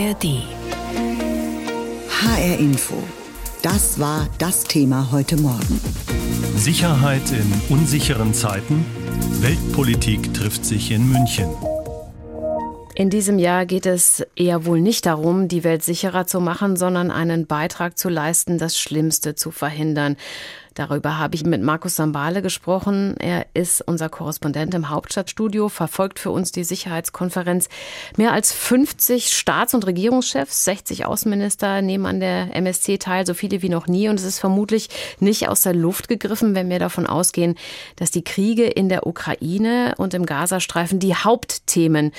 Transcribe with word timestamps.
ARD. 0.00 0.42
HR 2.08 2.58
Info. 2.58 2.94
Das 3.60 4.00
war 4.00 4.28
das 4.38 4.64
Thema 4.64 5.12
heute 5.12 5.36
Morgen. 5.36 5.78
Sicherheit 6.56 7.30
in 7.32 7.76
unsicheren 7.76 8.32
Zeiten. 8.32 8.86
Weltpolitik 9.42 10.32
trifft 10.32 10.64
sich 10.64 10.90
in 10.90 11.06
München. 11.06 11.50
In 12.94 13.10
diesem 13.10 13.38
Jahr 13.38 13.66
geht 13.66 13.84
es 13.84 14.24
eher 14.36 14.64
wohl 14.64 14.80
nicht 14.80 15.04
darum, 15.04 15.48
die 15.48 15.64
Welt 15.64 15.82
sicherer 15.82 16.26
zu 16.26 16.40
machen, 16.40 16.76
sondern 16.76 17.10
einen 17.10 17.46
Beitrag 17.46 17.98
zu 17.98 18.08
leisten, 18.08 18.56
das 18.56 18.78
Schlimmste 18.78 19.34
zu 19.34 19.50
verhindern. 19.50 20.16
Darüber 20.74 21.18
habe 21.18 21.34
ich 21.34 21.44
mit 21.44 21.62
Markus 21.62 21.96
Sambale 21.96 22.42
gesprochen. 22.42 23.16
Er 23.18 23.46
ist 23.54 23.80
unser 23.82 24.08
Korrespondent 24.08 24.72
im 24.74 24.88
Hauptstadtstudio, 24.88 25.68
verfolgt 25.68 26.18
für 26.18 26.30
uns 26.30 26.52
die 26.52 26.64
Sicherheitskonferenz. 26.64 27.68
Mehr 28.16 28.32
als 28.32 28.52
50 28.52 29.30
Staats- 29.32 29.74
und 29.74 29.86
Regierungschefs, 29.86 30.64
60 30.64 31.06
Außenminister 31.06 31.82
nehmen 31.82 32.06
an 32.06 32.20
der 32.20 32.54
MSC 32.54 32.98
teil, 32.98 33.26
so 33.26 33.34
viele 33.34 33.62
wie 33.62 33.68
noch 33.68 33.88
nie. 33.88 34.08
Und 34.08 34.20
es 34.20 34.24
ist 34.24 34.38
vermutlich 34.38 34.88
nicht 35.18 35.48
aus 35.48 35.62
der 35.62 35.74
Luft 35.74 36.08
gegriffen, 36.08 36.54
wenn 36.54 36.70
wir 36.70 36.78
davon 36.78 37.06
ausgehen, 37.06 37.56
dass 37.96 38.10
die 38.10 38.24
Kriege 38.24 38.66
in 38.66 38.88
der 38.88 39.06
Ukraine 39.06 39.94
und 39.96 40.14
im 40.14 40.24
Gazastreifen 40.24 41.00
die 41.00 41.14
Hauptthemen 41.14 42.12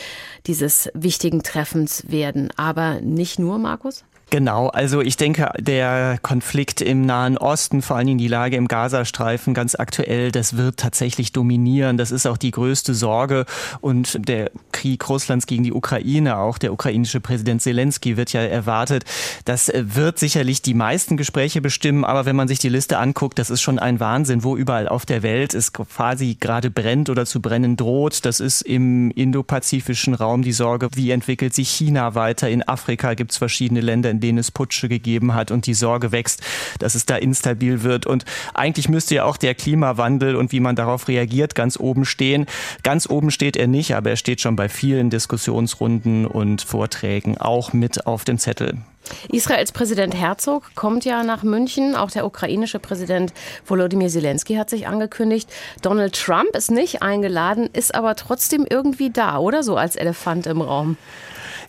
dieses 0.46 0.90
wichtigen 0.94 1.44
Treffens 1.44 2.12
werden. 2.12 2.50
Aber 2.58 3.00
nicht 3.00 3.40
nur, 3.40 3.58
Markus? 3.58 4.04
Genau, 4.32 4.70
also 4.70 5.02
ich 5.02 5.18
denke, 5.18 5.52
der 5.60 6.18
Konflikt 6.22 6.80
im 6.80 7.06
Nahen 7.06 7.38
Osten, 7.38 7.82
vor 7.82 7.98
allen 7.98 8.08
Dingen 8.08 8.18
die 8.18 8.30
Lage 8.30 8.56
im 8.56 8.70
Gazastreifen 8.70 9.54
ganz 9.54 9.76
aktuell, 9.76 10.32
das 10.32 10.56
wird 10.56 10.78
tatsächlich 10.78 11.34
dominieren. 11.34 11.98
Das 11.98 12.12
ist 12.12 12.26
auch 12.26 12.38
die 12.38 12.52
größte 12.52 12.94
Sorge. 12.94 13.46
Und 13.82 14.26
der 14.30 14.50
Krieg 14.72 15.10
Russlands 15.10 15.48
gegen 15.48 15.64
die 15.64 15.74
Ukraine, 15.74 16.38
auch 16.38 16.60
der 16.60 16.72
ukrainische 16.72 17.20
Präsident 17.20 17.62
Zelensky 17.62 18.16
wird 18.16 18.32
ja 18.32 18.40
erwartet. 18.40 19.04
Das 19.44 19.70
wird 19.76 20.18
sicherlich 20.18 20.62
die 20.62 20.76
meisten 20.76 21.18
Gespräche 21.18 21.60
bestimmen. 21.60 22.06
Aber 22.06 22.26
wenn 22.26 22.38
man 22.38 22.48
sich 22.48 22.60
die 22.60 22.70
Liste 22.70 23.00
anguckt, 23.00 23.38
das 23.38 23.50
ist 23.50 23.62
schon 23.62 23.80
ein 23.80 24.00
Wahnsinn, 24.00 24.46
wo 24.46 24.56
überall 24.56 24.88
auf 24.88 25.06
der 25.06 25.24
Welt 25.24 25.54
es 25.54 25.74
quasi 25.74 26.38
gerade 26.40 26.72
brennt 26.72 27.10
oder 27.10 27.26
zu 27.26 27.42
brennen 27.42 27.76
droht. 27.76 28.24
Das 28.24 28.40
ist 28.40 28.62
im 28.62 29.12
indopazifischen 29.12 30.14
Raum 30.14 30.42
die 30.42 30.54
Sorge, 30.54 30.88
wie 30.96 31.12
entwickelt 31.12 31.54
sich 31.54 31.68
China 31.68 32.16
weiter. 32.16 32.50
In 32.50 32.66
Afrika 32.66 33.14
gibt 33.14 33.32
es 33.32 33.38
verschiedene 33.38 33.82
Länder, 33.82 34.10
in 34.10 34.21
denen 34.22 34.38
es 34.38 34.52
Putsche 34.52 34.88
gegeben 34.88 35.34
hat 35.34 35.52
und 35.52 35.66
die 35.66 35.74
Sorge 35.74 36.12
wächst, 36.12 36.42
dass 36.80 36.96
es 36.96 37.06
da 37.06 37.18
instabil 37.18 37.84
wird. 37.84 38.06
Und 38.06 38.26
eigentlich 38.54 38.88
müsste 38.88 39.16
ja 39.16 39.26
auch 39.26 39.38
der 39.38 39.56
Klimawandel 39.56 40.36
und 40.36 40.52
wie 40.52 40.60
man 40.60 40.76
darauf 40.76 41.08
reagiert 41.08 41.56
ganz 41.56 41.80
oben 41.80 42.06
stehen. 42.06 42.46
Ganz 42.84 43.10
oben 43.10 43.32
steht 43.32 43.58
er 43.58 43.68
nicht, 43.68 43.96
aber 43.96 44.12
er 44.12 44.16
steht 44.16 44.42
schon 44.42 44.56
bei 44.56 44.70
vielen 44.70 45.10
Diskussionsrunden 45.10 46.26
und 46.26 46.62
Vorträgen 46.62 47.38
auch 47.38 47.74
mit 47.74 48.06
auf 48.06 48.24
dem 48.24 48.38
Zettel. 48.38 48.78
Israels 49.32 49.72
Präsident 49.72 50.16
Herzog 50.16 50.72
kommt 50.76 51.06
ja 51.06 51.24
nach 51.24 51.44
München. 51.44 51.96
Auch 51.96 52.12
der 52.12 52.26
ukrainische 52.26 52.80
Präsident 52.80 53.34
Volodymyr 53.66 54.10
Zelensky 54.10 54.56
hat 54.56 54.70
sich 54.70 54.88
angekündigt. 54.88 55.50
Donald 55.82 56.14
Trump 56.16 56.56
ist 56.56 56.72
nicht 56.72 57.02
eingeladen, 57.02 57.70
ist 57.74 57.96
aber 57.96 58.16
trotzdem 58.16 58.66
irgendwie 58.70 59.10
da, 59.10 59.38
oder 59.38 59.64
so 59.64 59.76
als 59.76 59.96
Elefant 59.96 60.48
im 60.48 60.62
Raum. 60.62 60.98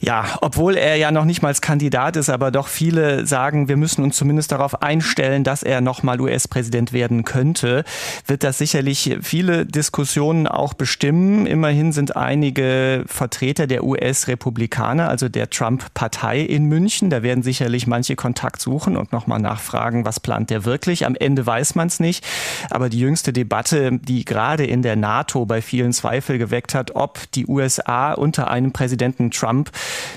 Ja, 0.05 0.25
obwohl 0.41 0.77
er 0.77 0.97
ja 0.97 1.13
noch 1.13 1.25
nicht 1.25 1.43
mal 1.43 1.53
Kandidat 1.61 2.17
ist, 2.17 2.29
aber 2.29 2.51
doch 2.51 2.67
viele 2.67 3.25
sagen, 3.25 3.69
wir 3.69 3.77
müssen 3.77 4.03
uns 4.03 4.17
zumindest 4.17 4.51
darauf 4.51 4.83
einstellen, 4.83 5.45
dass 5.45 5.63
er 5.63 5.81
noch 5.81 6.03
mal 6.03 6.21
US-Präsident 6.21 6.93
werden 6.93 7.25
könnte, 7.25 7.85
wird 8.27 8.43
das 8.43 8.59
sicherlich 8.59 9.19
viele 9.23 9.65
Diskussionen 9.65 10.49
auch 10.49 10.75
bestimmen. 10.75 11.47
Immerhin 11.47 11.93
sind 11.93 12.17
einige 12.17 13.05
Vertreter 13.07 13.69
der 13.69 13.85
US-Republikaner, 13.85 15.09
also 15.09 15.29
der 15.29 15.51
Trump-Partei 15.51 16.41
in 16.41 16.65
München. 16.65 17.09
Da 17.09 17.23
werden 17.23 17.45
sicherlich 17.45 17.87
manche 17.87 18.17
Kontakt 18.17 18.61
suchen 18.61 18.97
und 18.97 19.13
noch 19.13 19.29
mal 19.29 19.39
nachfragen, 19.39 20.05
was 20.05 20.19
plant 20.19 20.51
der 20.51 20.65
wirklich. 20.65 21.07
Am 21.07 21.15
Ende 21.15 21.47
weiß 21.47 21.77
man 21.77 21.87
es 21.87 22.01
nicht. 22.01 22.27
Aber 22.71 22.89
die 22.89 22.99
jüngste 22.99 23.33
Debatte, 23.33 24.01
die 24.03 24.25
gerade 24.25 24.65
in 24.65 24.83
der 24.83 24.97
NATO 24.97 25.47
bei 25.47 25.63
vielen 25.63 25.93
Zweifel 25.93 26.39
geweckt 26.39 26.75
hat, 26.75 26.97
ob 26.97 27.31
die 27.33 27.47
USA 27.47 28.15
unter 28.15 28.51
einem 28.51 28.73
Präsidenten 28.73 29.31
Trump 29.31 29.71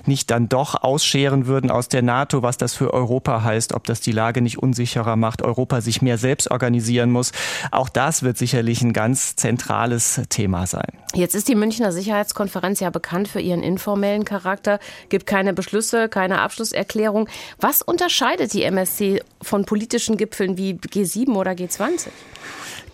nicht 0.06 0.32
dann 0.32 0.50
doch 0.50 0.84
ausscheren 0.84 1.48
würden 1.48 1.72
aus 1.72 1.90
der 1.90 2.02
NATO, 2.02 2.42
was 2.42 2.58
das 2.58 2.74
für 2.74 2.94
Europa 2.94 3.44
heißt, 3.44 3.74
ob 3.74 3.86
das 3.86 4.02
die 4.02 4.12
Lage 4.12 4.42
nicht 4.42 4.60
unsicherer 4.60 5.16
macht, 5.16 5.42
Europa 5.42 5.82
sich 5.82 6.02
mehr 6.02 6.18
selbst 6.18 6.52
organisieren 6.52 7.12
muss. 7.12 7.32
Auch 7.72 7.90
das 7.90 8.24
wird 8.24 8.38
sicherlich 8.38 8.82
ein 8.82 8.94
ganz 8.94 9.36
zentrales 9.36 10.22
Thema 10.30 10.68
sein. 10.68 10.88
Jetzt 11.14 11.36
ist 11.36 11.48
die 11.48 11.56
Münchner 11.56 11.92
Sicherheitskonferenz 11.92 12.80
ja 12.80 12.90
bekannt 12.90 13.28
für 13.28 13.40
ihren 13.40 13.64
informellen 13.64 14.26
Charakter, 14.26 14.80
gibt 15.10 15.26
keine 15.26 15.54
Beschlüsse, 15.54 16.10
keine 16.10 16.42
Abschlusserklärung. 16.42 17.30
Was 17.60 17.82
unterscheidet 17.82 18.54
die 18.54 18.64
MSC 18.64 19.22
von 19.42 19.66
politischen 19.66 20.18
Gipfeln 20.18 20.58
wie 20.58 20.74
G7 20.74 21.34
oder 21.36 21.52
G20? 21.52 22.10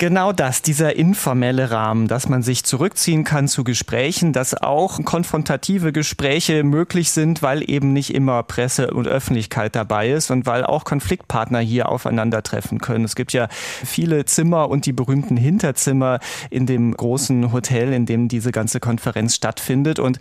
Genau 0.02 0.32
das, 0.32 0.64
dieser 0.64 0.96
informelle 0.96 1.70
Rahmen, 1.70 2.08
dass 2.08 2.28
man 2.28 2.42
sich 2.42 2.64
zurückziehen 2.64 3.24
kann 3.24 3.48
zu 3.48 3.64
Gesprächen, 3.64 4.34
dass 4.34 4.56
auch 4.56 5.00
konfrontative 5.06 5.94
Gespräche 5.94 6.64
möglich 6.64 7.12
sind, 7.12 7.44
weil 7.44 7.70
eben 7.70 7.94
nicht 7.94 8.12
immer 8.16 8.42
Presse 8.42 8.90
und 8.96 9.08
Öffentlichkeit 9.08 9.76
dabei 9.76 10.10
ist 10.10 10.32
und 10.32 10.48
weil 10.48 10.66
auch 10.66 10.86
Konfliktpartner 10.86 11.60
hier 11.60 11.88
aufeinandertreffen 11.88 12.80
können. 12.80 13.06
Es 13.06 13.16
gibt 13.16 13.32
ja 13.32 13.48
viele 13.52 14.26
Zimmer 14.26 14.70
und 14.70 14.88
die 14.88 14.92
berühmten 14.92 15.38
Hinterzimmer 15.38 16.18
in 16.50 16.66
dem 16.66 16.98
großen 16.98 17.54
Hotel, 17.54 17.94
in 17.94 18.08
dem 18.08 18.28
diese 18.28 18.52
ganze 18.52 18.80
Konferenz 18.80 19.36
stattfindet. 19.36 20.00
Und 20.00 20.18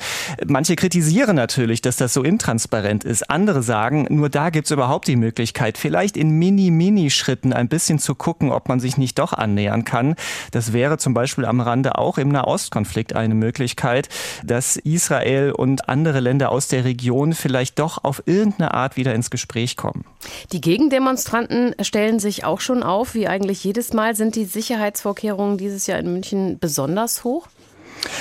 manche 0.46 0.76
kritisieren 0.76 1.36
natürlich, 1.36 1.80
dass 1.80 1.96
das 1.96 2.12
so 2.12 2.22
intransparent 2.22 3.04
ist. 3.04 3.30
Andere 3.30 3.62
sagen, 3.62 4.06
nur 4.10 4.28
da 4.28 4.50
gibt 4.50 4.66
es 4.66 4.72
überhaupt 4.72 5.08
die 5.08 5.16
Möglichkeit, 5.16 5.78
vielleicht 5.78 6.18
in 6.18 6.38
Mini-Mini-Schritten 6.38 7.54
ein 7.54 7.68
bisschen 7.68 7.98
zu 7.98 8.14
gucken, 8.14 8.52
ob 8.52 8.68
man 8.68 8.78
sich 8.78 8.98
nicht 8.98 9.18
doch 9.18 9.32
annähert 9.32 9.69
annähern 9.70 9.84
kann. 9.84 10.14
Das 10.52 10.72
wäre 10.72 10.98
zum 10.98 11.14
Beispiel 11.14 11.44
am 11.44 11.60
Rande 11.60 11.96
auch 11.98 12.18
im 12.18 12.28
Nahostkonflikt 12.28 13.14
eine 13.14 13.34
Möglichkeit, 13.34 14.08
dass 14.44 14.76
Israel 14.76 15.52
und 15.52 15.88
andere 15.88 16.20
Länder 16.20 16.50
aus 16.50 16.68
der 16.68 16.84
Region 16.84 17.32
vielleicht 17.32 17.78
doch 17.78 18.04
auf 18.04 18.22
irgendeine 18.26 18.74
Art 18.74 18.96
wieder 18.96 19.14
ins 19.14 19.30
Gespräch 19.30 19.76
kommen. 19.76 20.04
Die 20.52 20.60
Gegendemonstranten 20.60 21.74
stellen 21.82 22.18
sich 22.18 22.44
auch 22.44 22.60
schon 22.60 22.82
auf, 22.82 23.14
wie 23.14 23.28
eigentlich 23.28 23.64
jedes 23.64 23.92
Mal. 23.92 24.14
Sind 24.14 24.36
die 24.36 24.44
Sicherheitsvorkehrungen 24.44 25.56
dieses 25.56 25.86
Jahr 25.86 25.98
in 25.98 26.12
München 26.12 26.58
besonders 26.58 27.24
hoch? 27.24 27.48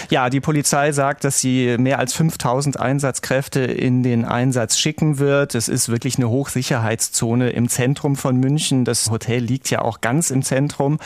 Ja, 0.09 0.29
die 0.29 0.39
Polizei 0.39 0.91
sagt, 0.91 1.23
dass 1.23 1.39
sie 1.39 1.77
mehr 1.77 1.99
als 1.99 2.13
5000 2.13 2.79
Einsatzkräfte 2.79 3.59
in 3.59 4.03
den 4.03 4.25
Einsatz 4.25 4.77
schicken 4.77 5.19
wird. 5.19 5.55
Es 5.55 5.67
ist 5.67 5.89
wirklich 5.89 6.17
eine 6.17 6.29
Hochsicherheitszone 6.29 7.51
im 7.51 7.69
Zentrum 7.69 8.15
von 8.15 8.37
München. 8.37 8.85
Das 8.85 9.11
Hotel 9.11 9.43
liegt 9.43 9.69
ja 9.69 9.81
auch 9.81 10.01
ganz 10.01 10.31
im 10.31 10.41
Zentrum 10.41 10.99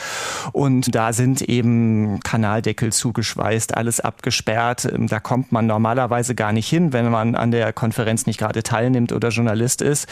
und 0.52 0.94
da 0.94 1.12
sind 1.12 1.42
eben 1.42 2.20
Kanaldeckel 2.20 2.92
zugeschweißt, 2.92 3.76
alles 3.76 4.00
abgesperrt. 4.00 4.88
Da 4.98 5.20
kommt 5.20 5.52
man 5.52 5.66
normalerweise 5.66 6.34
gar 6.34 6.52
nicht 6.52 6.68
hin, 6.68 6.92
wenn 6.92 7.10
man 7.10 7.34
an 7.34 7.50
der 7.50 7.72
Konferenz 7.72 8.26
nicht 8.26 8.38
gerade 8.38 8.62
teilnimmt 8.62 9.12
oder 9.12 9.28
Journalist 9.28 9.82
ist. 9.82 10.08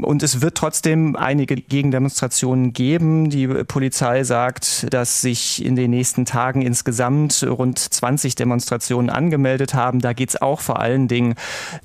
Und 0.00 0.22
es 0.22 0.40
wird 0.40 0.56
trotzdem 0.56 1.16
einige 1.16 1.56
Gegendemonstrationen 1.56 2.72
geben. 2.72 3.30
Die 3.30 3.48
Polizei 3.48 4.22
sagt, 4.24 4.86
dass 4.92 5.20
sich 5.20 5.64
in 5.64 5.74
den 5.74 5.90
nächsten 5.90 6.24
Tagen 6.24 6.62
insgesamt 6.62 7.42
rund 7.42 7.78
20 7.78 8.05
20 8.06 8.36
Demonstrationen 8.36 9.10
angemeldet 9.10 9.74
haben. 9.74 10.00
Da 10.00 10.12
geht 10.12 10.28
es 10.28 10.40
auch 10.40 10.60
vor 10.60 10.78
allen 10.78 11.08
Dingen, 11.08 11.34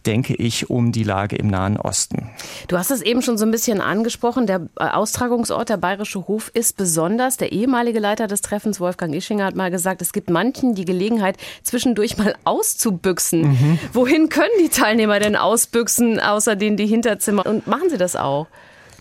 denke 0.05 0.35
ich, 0.35 0.69
um 0.69 0.91
die 0.91 1.03
Lage 1.03 1.35
im 1.35 1.47
Nahen 1.47 1.77
Osten. 1.77 2.29
Du 2.67 2.77
hast 2.77 2.91
es 2.91 3.01
eben 3.01 3.23
schon 3.23 3.39
so 3.39 3.45
ein 3.45 3.49
bisschen 3.49 3.81
angesprochen. 3.81 4.45
Der 4.45 4.67
äh, 4.79 4.83
Austragungsort, 4.83 5.69
der 5.69 5.77
Bayerische 5.77 6.27
Hof, 6.27 6.51
ist 6.53 6.77
besonders. 6.77 7.37
Der 7.37 7.51
ehemalige 7.51 7.99
Leiter 7.99 8.27
des 8.27 8.41
Treffens, 8.41 8.79
Wolfgang 8.79 9.15
Ischinger, 9.15 9.45
hat 9.45 9.55
mal 9.55 9.71
gesagt, 9.71 10.01
es 10.03 10.13
gibt 10.13 10.29
manchen 10.29 10.75
die 10.75 10.85
Gelegenheit, 10.85 11.37
zwischendurch 11.63 12.17
mal 12.17 12.35
auszubüchsen. 12.43 13.41
Mhm. 13.41 13.79
Wohin 13.91 14.29
können 14.29 14.51
die 14.63 14.69
Teilnehmer 14.69 15.19
denn 15.19 15.35
ausbüchsen, 15.35 16.19
außer 16.19 16.55
denen 16.55 16.77
die 16.77 16.87
Hinterzimmer? 16.87 17.47
Und 17.47 17.65
machen 17.65 17.89
sie 17.89 17.97
das 17.97 18.15
auch? 18.15 18.45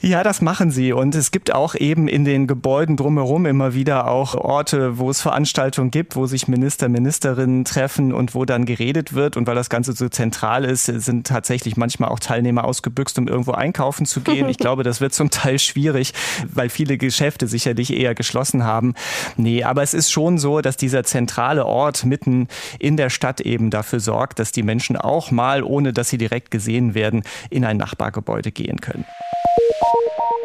Ja, 0.02 0.22
das 0.22 0.40
machen 0.40 0.70
sie. 0.70 0.94
Und 0.94 1.14
es 1.14 1.30
gibt 1.30 1.54
auch 1.54 1.74
eben 1.74 2.08
in 2.08 2.24
den 2.24 2.46
Gebäuden 2.46 2.96
drumherum 2.96 3.44
immer 3.44 3.74
wieder 3.74 4.08
auch 4.08 4.34
Orte, 4.34 4.98
wo 4.98 5.10
es 5.10 5.20
Veranstaltungen 5.20 5.90
gibt, 5.90 6.16
wo 6.16 6.24
sich 6.24 6.48
Minister, 6.48 6.88
Ministerinnen 6.88 7.66
treffen 7.66 8.14
und 8.14 8.34
wo 8.34 8.46
dann 8.46 8.64
geredet 8.64 9.12
wird. 9.12 9.36
Und 9.36 9.46
weil 9.46 9.54
das 9.54 9.68
Ganze 9.68 9.92
so 9.92 10.08
zentral 10.08 10.64
ist, 10.64 10.86
sind 10.86 11.26
tatsächlich 11.26 11.76
manchmal 11.76 12.08
auch 12.08 12.18
Teilnehmer 12.18 12.64
ausgebüxt, 12.64 13.18
um 13.18 13.28
irgendwo 13.28 13.52
einkaufen 13.52 14.06
zu 14.06 14.22
gehen. 14.22 14.48
Ich 14.48 14.56
glaube, 14.58 14.84
das 14.84 15.02
wird 15.02 15.12
zum 15.12 15.28
Teil 15.28 15.58
schwierig, 15.58 16.14
weil 16.50 16.70
viele 16.70 16.96
Geschäfte 16.96 17.46
sicherlich 17.46 17.92
eher 17.92 18.14
geschlossen 18.14 18.64
haben. 18.64 18.94
Nee, 19.36 19.64
aber 19.64 19.82
es 19.82 19.92
ist 19.92 20.10
schon 20.10 20.38
so, 20.38 20.62
dass 20.62 20.78
dieser 20.78 21.04
zentrale 21.04 21.66
Ort 21.66 22.06
mitten 22.06 22.48
in 22.78 22.96
der 22.96 23.10
Stadt 23.10 23.42
eben 23.42 23.68
dafür 23.68 24.00
sorgt, 24.00 24.38
dass 24.38 24.50
die 24.50 24.62
Menschen 24.62 24.96
auch 24.96 25.30
mal, 25.30 25.62
ohne 25.62 25.92
dass 25.92 26.08
sie 26.08 26.16
direkt 26.16 26.50
gesehen 26.50 26.94
werden, 26.94 27.22
in 27.50 27.66
ein 27.66 27.76
Nachbargebäude 27.76 28.50
gehen 28.50 28.80
können. 28.80 29.04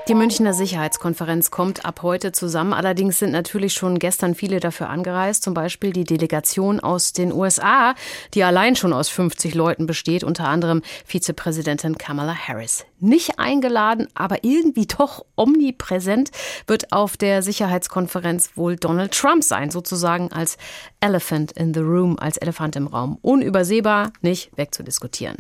Die 0.08 0.14
Münchner 0.14 0.54
Sicherheitskonferenz 0.54 1.50
kommt 1.50 1.84
ab 1.84 2.04
heute 2.04 2.32
zusammen. 2.32 2.74
Allerdings 2.74 3.18
sind 3.18 3.32
natürlich 3.32 3.74
schon 3.74 3.98
gestern 3.98 4.36
viele 4.36 4.60
dafür 4.60 4.88
angereist. 4.88 5.42
Zum 5.42 5.56
Beispiel 5.56 5.94
die 5.94 6.04
Delegation 6.04 6.80
aus 6.80 7.12
den 7.12 7.34
USA, 7.34 7.96
die 8.36 8.44
allein 8.44 8.76
schon 8.76 8.94
aus 8.94 9.10
50 9.10 9.56
Leuten 9.56 9.88
besteht, 9.88 10.24
unter 10.24 10.48
anderem 10.48 10.84
Vizepräsidentin 11.06 11.98
Kamala 11.98 12.36
Harris. 12.36 12.86
Nicht 13.06 13.38
eingeladen, 13.38 14.08
aber 14.16 14.44
irgendwie 14.44 14.88
doch 14.98 15.26
omnipräsent 15.36 16.32
wird 16.66 16.92
auf 16.92 17.18
der 17.18 17.44
Sicherheitskonferenz 17.44 18.52
wohl 18.56 18.76
Donald 18.78 19.12
Trump 19.14 19.44
sein, 19.44 19.70
sozusagen 19.70 20.32
als 20.32 20.58
Elephant 21.00 21.52
in 21.52 21.74
the 21.76 21.82
Room, 21.82 22.18
als 22.18 22.38
Elefant 22.38 22.76
im 22.76 22.88
Raum. 22.88 23.20
Unübersehbar, 23.22 24.12
nicht 24.22 24.50
wegzudiskutieren. 24.58 25.38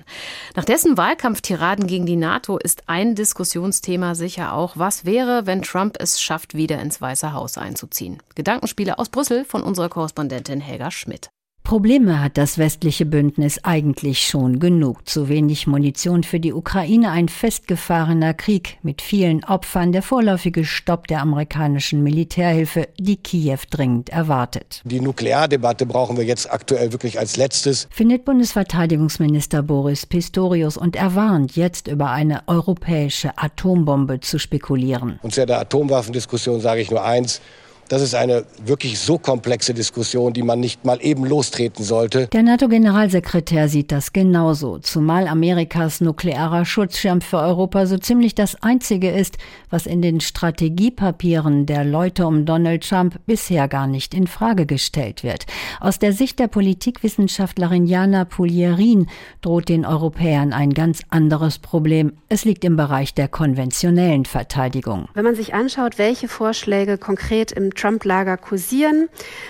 Nach 0.56 0.64
dessen 0.64 0.96
Wahlkampftiraden 0.96 1.88
gegen 1.88 2.06
die 2.06 2.18
NATO 2.18 2.58
ist 2.58 2.84
ein 2.88 3.16
Diskussionsthema 3.16 4.14
sicher 4.14 4.54
auch, 4.54 4.78
was 4.78 5.06
wäre, 5.06 5.48
wenn 5.48 5.64
Trump 5.64 5.98
es 6.00 6.22
schafft, 6.22 6.54
wieder 6.54 6.80
ins 6.80 7.02
Weiße 7.02 7.34
Haus 7.34 7.58
einzuziehen. 7.58 8.22
Gedankenspiele 8.36 9.00
aus 9.00 9.10
Brüssel 9.10 9.44
von 9.44 9.64
unserer 9.64 9.90
Korrespondentin 9.90 10.62
Helga 10.62 10.92
Schmidt. 10.92 11.30
Probleme 11.66 12.22
hat 12.22 12.38
das 12.38 12.60
westliche 12.60 13.08
Bündnis 13.08 13.60
eigentlich 13.64 14.28
schon 14.28 14.60
genug. 14.60 15.10
Zu 15.10 15.30
wenig 15.30 15.66
Munition 15.66 16.22
für 16.22 16.40
die 16.40 16.54
Ukraine, 16.54 17.10
ein 17.10 17.28
festgefahrener 17.28 18.36
Krieg 18.36 18.78
mit 18.84 19.02
vielen 19.02 19.44
Opfern, 19.44 19.92
der 19.92 20.04
vorläufige 20.04 20.64
Stopp 20.64 21.08
der 21.08 21.22
amerikanischen 21.22 22.04
Militärhilfe, 22.04 22.88
die 23.00 23.18
Kiew 23.18 23.58
dringend 23.72 24.10
erwartet. 24.10 24.84
Die 24.86 25.02
Nukleardebatte 25.02 25.88
brauchen 25.88 26.18
wir 26.18 26.24
jetzt 26.24 26.54
aktuell 26.54 26.92
wirklich 26.92 27.18
als 27.18 27.36
letztes, 27.36 27.88
findet 27.90 28.26
Bundesverteidigungsminister 28.26 29.64
Boris 29.64 30.06
Pistorius 30.06 30.78
und 30.78 30.96
er 30.96 31.16
warnt, 31.16 31.56
jetzt 31.56 31.88
über 31.88 32.12
eine 32.12 32.44
europäische 32.46 33.36
Atombombe 33.40 34.20
zu 34.20 34.38
spekulieren. 34.38 35.20
Und 35.24 35.34
zu 35.34 35.44
der 35.48 35.62
Atomwaffendiskussion 35.62 36.62
sage 36.62 36.82
ich 36.82 36.92
nur 36.92 37.04
eins. 37.04 37.42
Das 37.88 38.02
ist 38.02 38.16
eine 38.16 38.46
wirklich 38.64 38.98
so 38.98 39.20
komplexe 39.20 39.74
Diskussion, 39.74 40.34
die 40.34 40.42
man 40.42 40.60
nicht 40.60 40.86
mal 40.86 40.98
eben 41.02 41.24
lostreten 41.24 41.84
sollte. 41.84 42.28
Der 42.28 42.42
NATO-Generalsekretär 42.42 43.70
sieht 43.70 43.92
das 43.92 44.12
genauso, 44.12 44.80
zumal 44.80 45.28
Amerikas 45.28 46.02
nuklearer 46.02 46.66
Schutzschirm 46.66 47.22
für 47.22 47.38
Europa 47.38 47.86
so 47.86 48.00
ziemlich 48.00 48.34
das 48.34 48.62
einzige 48.64 49.12
ist, 49.12 49.38
was 49.70 49.86
in 49.86 50.02
den 50.02 50.20
Strategiepapieren 50.20 51.68
der 51.68 51.86
Leute 51.86 52.26
um 52.26 52.46
Donald 52.46 52.90
Trump 52.90 53.20
bisher 53.28 53.68
gar 53.68 53.86
nicht 53.86 54.16
in 54.16 54.26
Frage 54.26 54.66
gestellt 54.66 55.24
wird. 55.24 55.46
Aus 55.80 56.00
der 56.00 56.14
Sicht 56.14 56.40
der 56.40 56.48
Politikwissenschaftlerin 56.48 57.86
Jana 57.86 58.26
Pulierin 58.26 59.08
droht 59.42 59.70
den 59.70 59.86
Europäern 59.86 60.54
ein 60.54 60.74
ganz 60.74 61.02
anderes 61.10 61.60
Problem. 61.60 62.14
Es 62.30 62.46
liegt 62.46 62.66
im 62.66 62.78
Bereich 62.78 63.14
der 63.14 63.28
konventionellen 63.28 64.26
Verteidigung. 64.26 65.08
Wenn 65.14 65.26
man 65.26 65.36
sich 65.36 65.54
anschaut, 65.54 66.00
welche 66.00 66.28
Vorschläge 66.28 66.98
konkret 66.98 67.52
im 67.52 67.75
Trump-Lager 67.76 68.38
kursieren, 68.38 69.08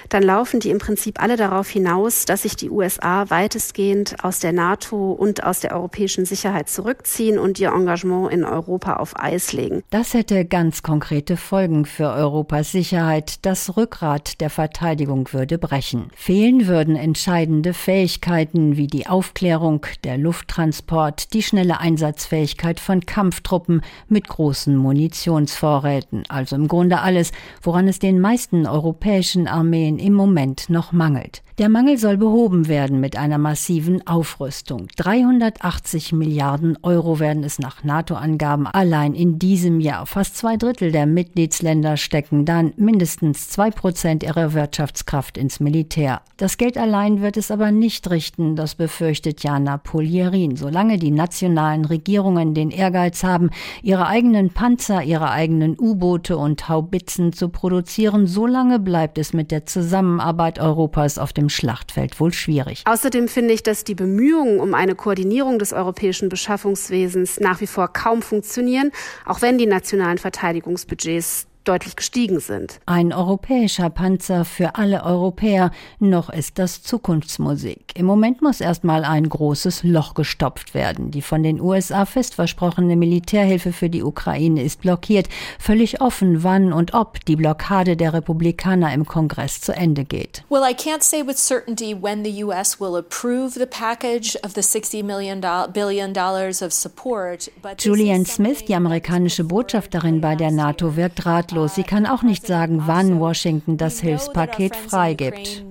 dann 0.09 0.23
laufen 0.23 0.59
die 0.59 0.69
im 0.69 0.79
Prinzip 0.79 1.21
alle 1.21 1.37
darauf 1.37 1.69
hinaus, 1.69 2.25
dass 2.25 2.43
sich 2.43 2.55
die 2.55 2.69
USA 2.69 3.29
weitestgehend 3.29 4.23
aus 4.23 4.39
der 4.39 4.51
NATO 4.51 5.11
und 5.11 5.43
aus 5.43 5.59
der 5.61 5.73
europäischen 5.75 6.25
Sicherheit 6.25 6.69
zurückziehen 6.69 7.39
und 7.39 7.59
ihr 7.59 7.69
Engagement 7.69 8.31
in 8.31 8.43
Europa 8.43 8.97
auf 8.97 9.19
Eis 9.19 9.53
legen. 9.53 9.83
Das 9.89 10.13
hätte 10.13 10.45
ganz 10.45 10.83
konkrete 10.83 11.37
Folgen 11.37 11.85
für 11.85 12.09
Europas 12.09 12.71
Sicherheit. 12.71 13.45
Das 13.45 13.77
Rückgrat 13.77 14.41
der 14.41 14.49
Verteidigung 14.49 15.31
würde 15.31 15.57
brechen. 15.57 16.09
Fehlen 16.15 16.67
würden 16.67 16.95
entscheidende 16.95 17.73
Fähigkeiten 17.73 18.77
wie 18.77 18.87
die 18.87 19.07
Aufklärung, 19.07 19.85
der 20.03 20.17
Lufttransport, 20.17 21.33
die 21.33 21.43
schnelle 21.43 21.79
Einsatzfähigkeit 21.79 22.79
von 22.79 23.05
Kampftruppen 23.05 23.81
mit 24.07 24.27
großen 24.27 24.75
Munitionsvorräten. 24.75 26.23
Also 26.29 26.55
im 26.55 26.67
Grunde 26.67 27.01
alles, 27.01 27.31
woran 27.61 27.87
es 27.87 27.99
den 27.99 28.14
den 28.15 28.21
meisten 28.21 28.65
europäischen 28.65 29.45
Armeen 29.45 29.99
im 29.99 30.13
Moment 30.13 30.69
noch 30.69 30.93
mangelt. 30.93 31.43
Der 31.57 31.69
Mangel 31.69 31.97
soll 31.97 32.17
behoben 32.17 32.67
werden 32.67 32.99
mit 32.99 33.15
einer 33.15 33.37
massiven 33.37 34.05
Aufrüstung. 34.05 34.87
380 34.97 36.11
Milliarden 36.11 36.77
Euro 36.83 37.19
werden 37.21 37.45
es 37.45 37.59
nach 37.59 37.85
NATO-Angaben 37.85 38.67
allein 38.67 39.13
in 39.13 39.39
diesem 39.39 39.79
Jahr. 39.79 40.05
Fast 40.05 40.35
zwei 40.35 40.57
Drittel 40.57 40.91
der 40.91 41.05
Mitgliedsländer 41.05 41.95
stecken 41.95 42.43
dann 42.43 42.73
mindestens 42.75 43.47
zwei 43.49 43.71
Prozent 43.71 44.23
ihrer 44.23 44.53
Wirtschaftskraft 44.53 45.37
ins 45.37 45.61
Militär. 45.61 46.21
Das 46.35 46.57
Geld 46.57 46.77
allein 46.77 47.21
wird 47.21 47.37
es 47.37 47.51
aber 47.51 47.71
nicht 47.71 48.09
richten, 48.09 48.57
das 48.57 48.75
befürchtet 48.75 49.41
Jana 49.41 49.77
Polierin. 49.77 50.57
Solange 50.57 50.97
die 50.97 51.11
nationalen 51.11 51.85
Regierungen 51.85 52.53
den 52.53 52.69
Ehrgeiz 52.69 53.23
haben, 53.23 53.49
ihre 53.81 54.07
eigenen 54.07 54.49
Panzer, 54.49 55.03
ihre 55.03 55.31
eigenen 55.31 55.77
U-Boote 55.79 56.35
und 56.35 56.67
Haubitzen 56.67 57.31
zu 57.31 57.47
produzieren, 57.47 57.85
solange 58.25 58.79
bleibt 58.79 59.17
es 59.17 59.33
mit 59.33 59.51
der 59.51 59.65
Zusammenarbeit 59.65 60.59
Europas 60.59 61.17
auf 61.17 61.33
dem 61.33 61.49
Schlachtfeld 61.49 62.19
wohl 62.19 62.33
schwierig. 62.33 62.83
Außerdem 62.85 63.27
finde 63.27 63.53
ich, 63.53 63.63
dass 63.63 63.83
die 63.83 63.95
Bemühungen 63.95 64.59
um 64.59 64.73
eine 64.73 64.95
Koordinierung 64.95 65.59
des 65.59 65.73
europäischen 65.73 66.29
Beschaffungswesens 66.29 67.39
nach 67.39 67.61
wie 67.61 67.67
vor 67.67 67.91
kaum 67.91 68.21
funktionieren, 68.21 68.91
auch 69.25 69.41
wenn 69.41 69.57
die 69.57 69.67
nationalen 69.67 70.17
Verteidigungsbudgets 70.17 71.47
deutlich 71.67 71.95
gestiegen 71.95 72.39
sind. 72.39 72.79
Ein 72.85 73.11
europäischer 73.11 73.89
Panzer 73.89 74.45
für 74.45 74.75
alle 74.75 75.03
Europäer, 75.03 75.71
noch 75.99 76.29
ist 76.29 76.59
das 76.59 76.83
Zukunftsmusik. 76.83 77.93
Im 77.95 78.05
Moment 78.05 78.41
muss 78.41 78.61
erstmal 78.61 79.03
ein 79.03 79.27
großes 79.27 79.83
Loch 79.83 80.13
gestopft 80.13 80.73
werden. 80.73 81.11
Die 81.11 81.21
von 81.21 81.43
den 81.43 81.59
USA 81.59 82.05
fest 82.05 82.35
versprochene 82.35 82.95
Militärhilfe 82.95 83.73
für 83.73 83.89
die 83.89 84.03
Ukraine 84.03 84.63
ist 84.63 84.81
blockiert. 84.81 85.27
Völlig 85.59 86.01
offen, 86.01 86.43
wann 86.43 86.71
und 86.71 86.93
ob 86.93 87.23
die 87.25 87.35
Blockade 87.35 87.97
der 87.97 88.13
Republikaner 88.13 88.93
im 88.93 89.05
Kongress 89.05 89.61
zu 89.61 89.73
Ende 89.75 90.05
geht. 90.05 90.43
Well, 90.49 90.63
I 90.63 90.73
can't 90.73 91.03
say 91.03 91.25
with 91.25 91.37
certainty 91.37 91.95
when 91.99 92.23
the 92.23 92.43
US 92.43 92.79
will 92.79 92.95
approve 92.95 93.53
the 93.53 93.65
package 93.65 94.37
of 94.43 94.53
the 94.53 94.61
60 94.61 95.03
million 95.03 95.41
billion 95.73 96.13
dollars 96.13 96.61
of 96.61 96.71
support, 96.71 97.49
but 97.61 97.83
Julian 97.83 98.25
Smith, 98.25 98.65
die 98.65 98.75
amerikanische 98.75 99.43
Botschafterin 99.43 100.21
bei 100.21 100.35
der 100.35 100.51
NATO, 100.51 100.95
wirkt 100.95 101.25
ratlos 101.25 101.54
ratlos. 101.55 101.75
Sie 101.75 101.83
kann 101.83 102.05
auch 102.05 102.23
nicht 102.23 102.45
sagen, 102.45 102.83
wann 102.85 103.19
Washington 103.19 103.77
das 103.77 103.99
Hilfspaket 103.99 104.75
freigibt. 104.75 105.63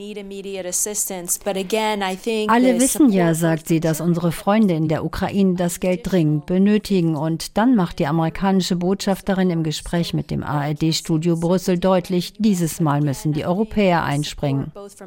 Alle 2.49 2.81
wissen 2.81 3.13
ja, 3.13 3.35
sagt 3.35 3.69
sie, 3.69 3.81
dass 3.81 4.01
unsere 4.01 4.33
Freunde 4.33 4.75
in 4.75 4.89
der 4.89 5.05
Ukraine 5.05 5.55
das 5.55 5.81
Geld 5.81 6.01
dringend 6.11 6.47
benötigen. 6.47 7.17
Und 7.17 7.57
dann 7.57 7.75
macht 7.75 7.99
die 7.99 8.07
amerikanische 8.07 8.77
Botschafterin 8.77 9.51
im 9.51 9.63
Gespräch 9.63 10.15
mit 10.15 10.31
dem 10.31 10.43
ARD-Studio 10.43 11.37
Brüssel 11.37 11.79
deutlich, 11.79 12.35
dieses 12.39 12.81
Mal 12.81 13.01
müssen 13.01 13.33
die 13.33 13.45
Europäer 13.45 14.05
einspringen. 14.05 14.73
Also 14.75 15.05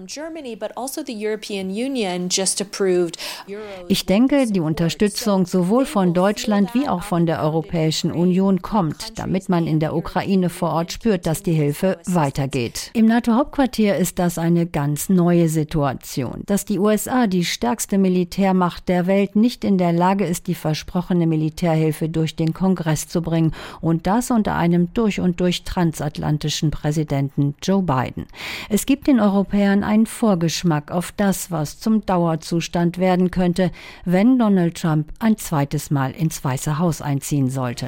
ich 3.88 4.06
denke, 4.06 4.48
die 4.48 4.60
Unterstützung 4.60 5.46
sowohl 5.46 5.86
von 5.86 6.14
Deutschland 6.14 6.74
wie 6.74 6.88
auch 6.88 7.04
von 7.04 7.26
der 7.26 7.42
Europäischen 7.42 8.12
Union 8.12 8.62
kommt, 8.62 9.18
damit 9.19 9.50
man 9.50 9.68
in 9.68 9.80
der 9.80 9.96
Ukraine 9.96 10.50
vor 10.50 10.67
vor 10.68 10.76
Ort 10.76 10.92
spürt, 10.92 11.26
dass 11.26 11.44
die 11.44 11.54
Hilfe 11.54 11.97
weitergeht. 12.07 12.92
Im 12.94 13.06
NATO-Hauptquartier 13.06 13.95
ist 13.95 14.19
das 14.19 14.38
eine 14.38 14.66
ganz 14.66 15.07
neue 15.07 15.47
Situation. 15.47 16.44
Dass 16.45 16.66
die 16.66 16.78
USA, 16.78 17.26
die 17.28 17.45
stärkste 17.45 17.97
Militärmacht 17.97 18.90
der 18.90 19.07
Welt, 19.07 19.38
nicht 19.38 19.64
in 19.64 19.78
der 19.78 19.94
Lage 19.94 20.26
ist, 20.26 20.47
die 20.47 20.56
versprochene 20.56 21.26
Militärhilfe 21.26 22.09
durch 22.09 22.36
den 22.36 22.54
Kongress 22.54 23.07
zu 23.07 23.21
bringen 23.21 23.54
und 23.80 24.07
das 24.07 24.30
unter 24.30 24.56
einem 24.56 24.94
durch 24.94 25.21
und 25.21 25.40
durch 25.40 25.64
transatlantischen 25.64 26.69
Präsidenten 26.69 27.56
Joe 27.64 27.81
Biden. 27.81 28.26
Es 28.68 28.86
gibt 28.86 29.07
den 29.07 29.21
Europäern 29.21 29.86
einen 29.86 30.06
Vorgeschmack 30.06 30.92
auf 30.92 31.14
das, 31.16 31.50
was 31.50 31.80
zum 31.80 32.06
Dauerzustand 32.06 32.97
werden 32.97 33.31
könnte, 33.31 33.71
wenn 34.04 34.38
Donald 34.38 34.76
Trump 34.81 35.14
ein 35.19 35.38
zweites 35.38 35.92
Mal 35.92 36.12
ins 36.12 36.44
Weiße 36.44 36.78
Haus 36.78 37.02
einziehen 37.02 37.50
sollte. 37.50 37.88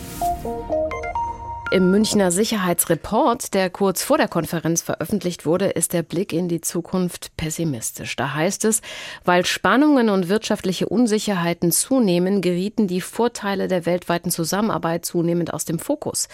Im 1.73 1.89
Münchner 1.89 2.31
Sicherheitsreport, 2.31 3.53
der 3.53 3.69
kurz 3.69 4.03
vor 4.03 4.17
der 4.17 4.27
Konferenz 4.27 4.81
veröffentlicht 4.81 5.45
wurde, 5.45 5.67
ist 5.67 5.93
der 5.93 6.03
Blick 6.03 6.33
in 6.33 6.49
die 6.49 6.59
Zukunft 6.59 7.31
pessimistisch. 7.37 8.17
Da 8.17 8.33
heißt 8.33 8.65
es, 8.65 8.81
weil 9.23 9.45
Spannungen 9.45 10.09
und 10.09 10.27
wirtschaftliche 10.27 10.89
Unsicherheiten 10.89 11.71
zunehmen, 11.71 12.41
gerieten 12.41 12.87
die 12.87 12.99
Vorteile 12.99 13.69
der 13.69 13.85
weltweiten 13.85 14.31
Zusammenarbeit 14.31 15.05
zunehmend 15.05 15.53
aus 15.53 15.63
dem 15.63 15.79
Fokus. 15.79 16.27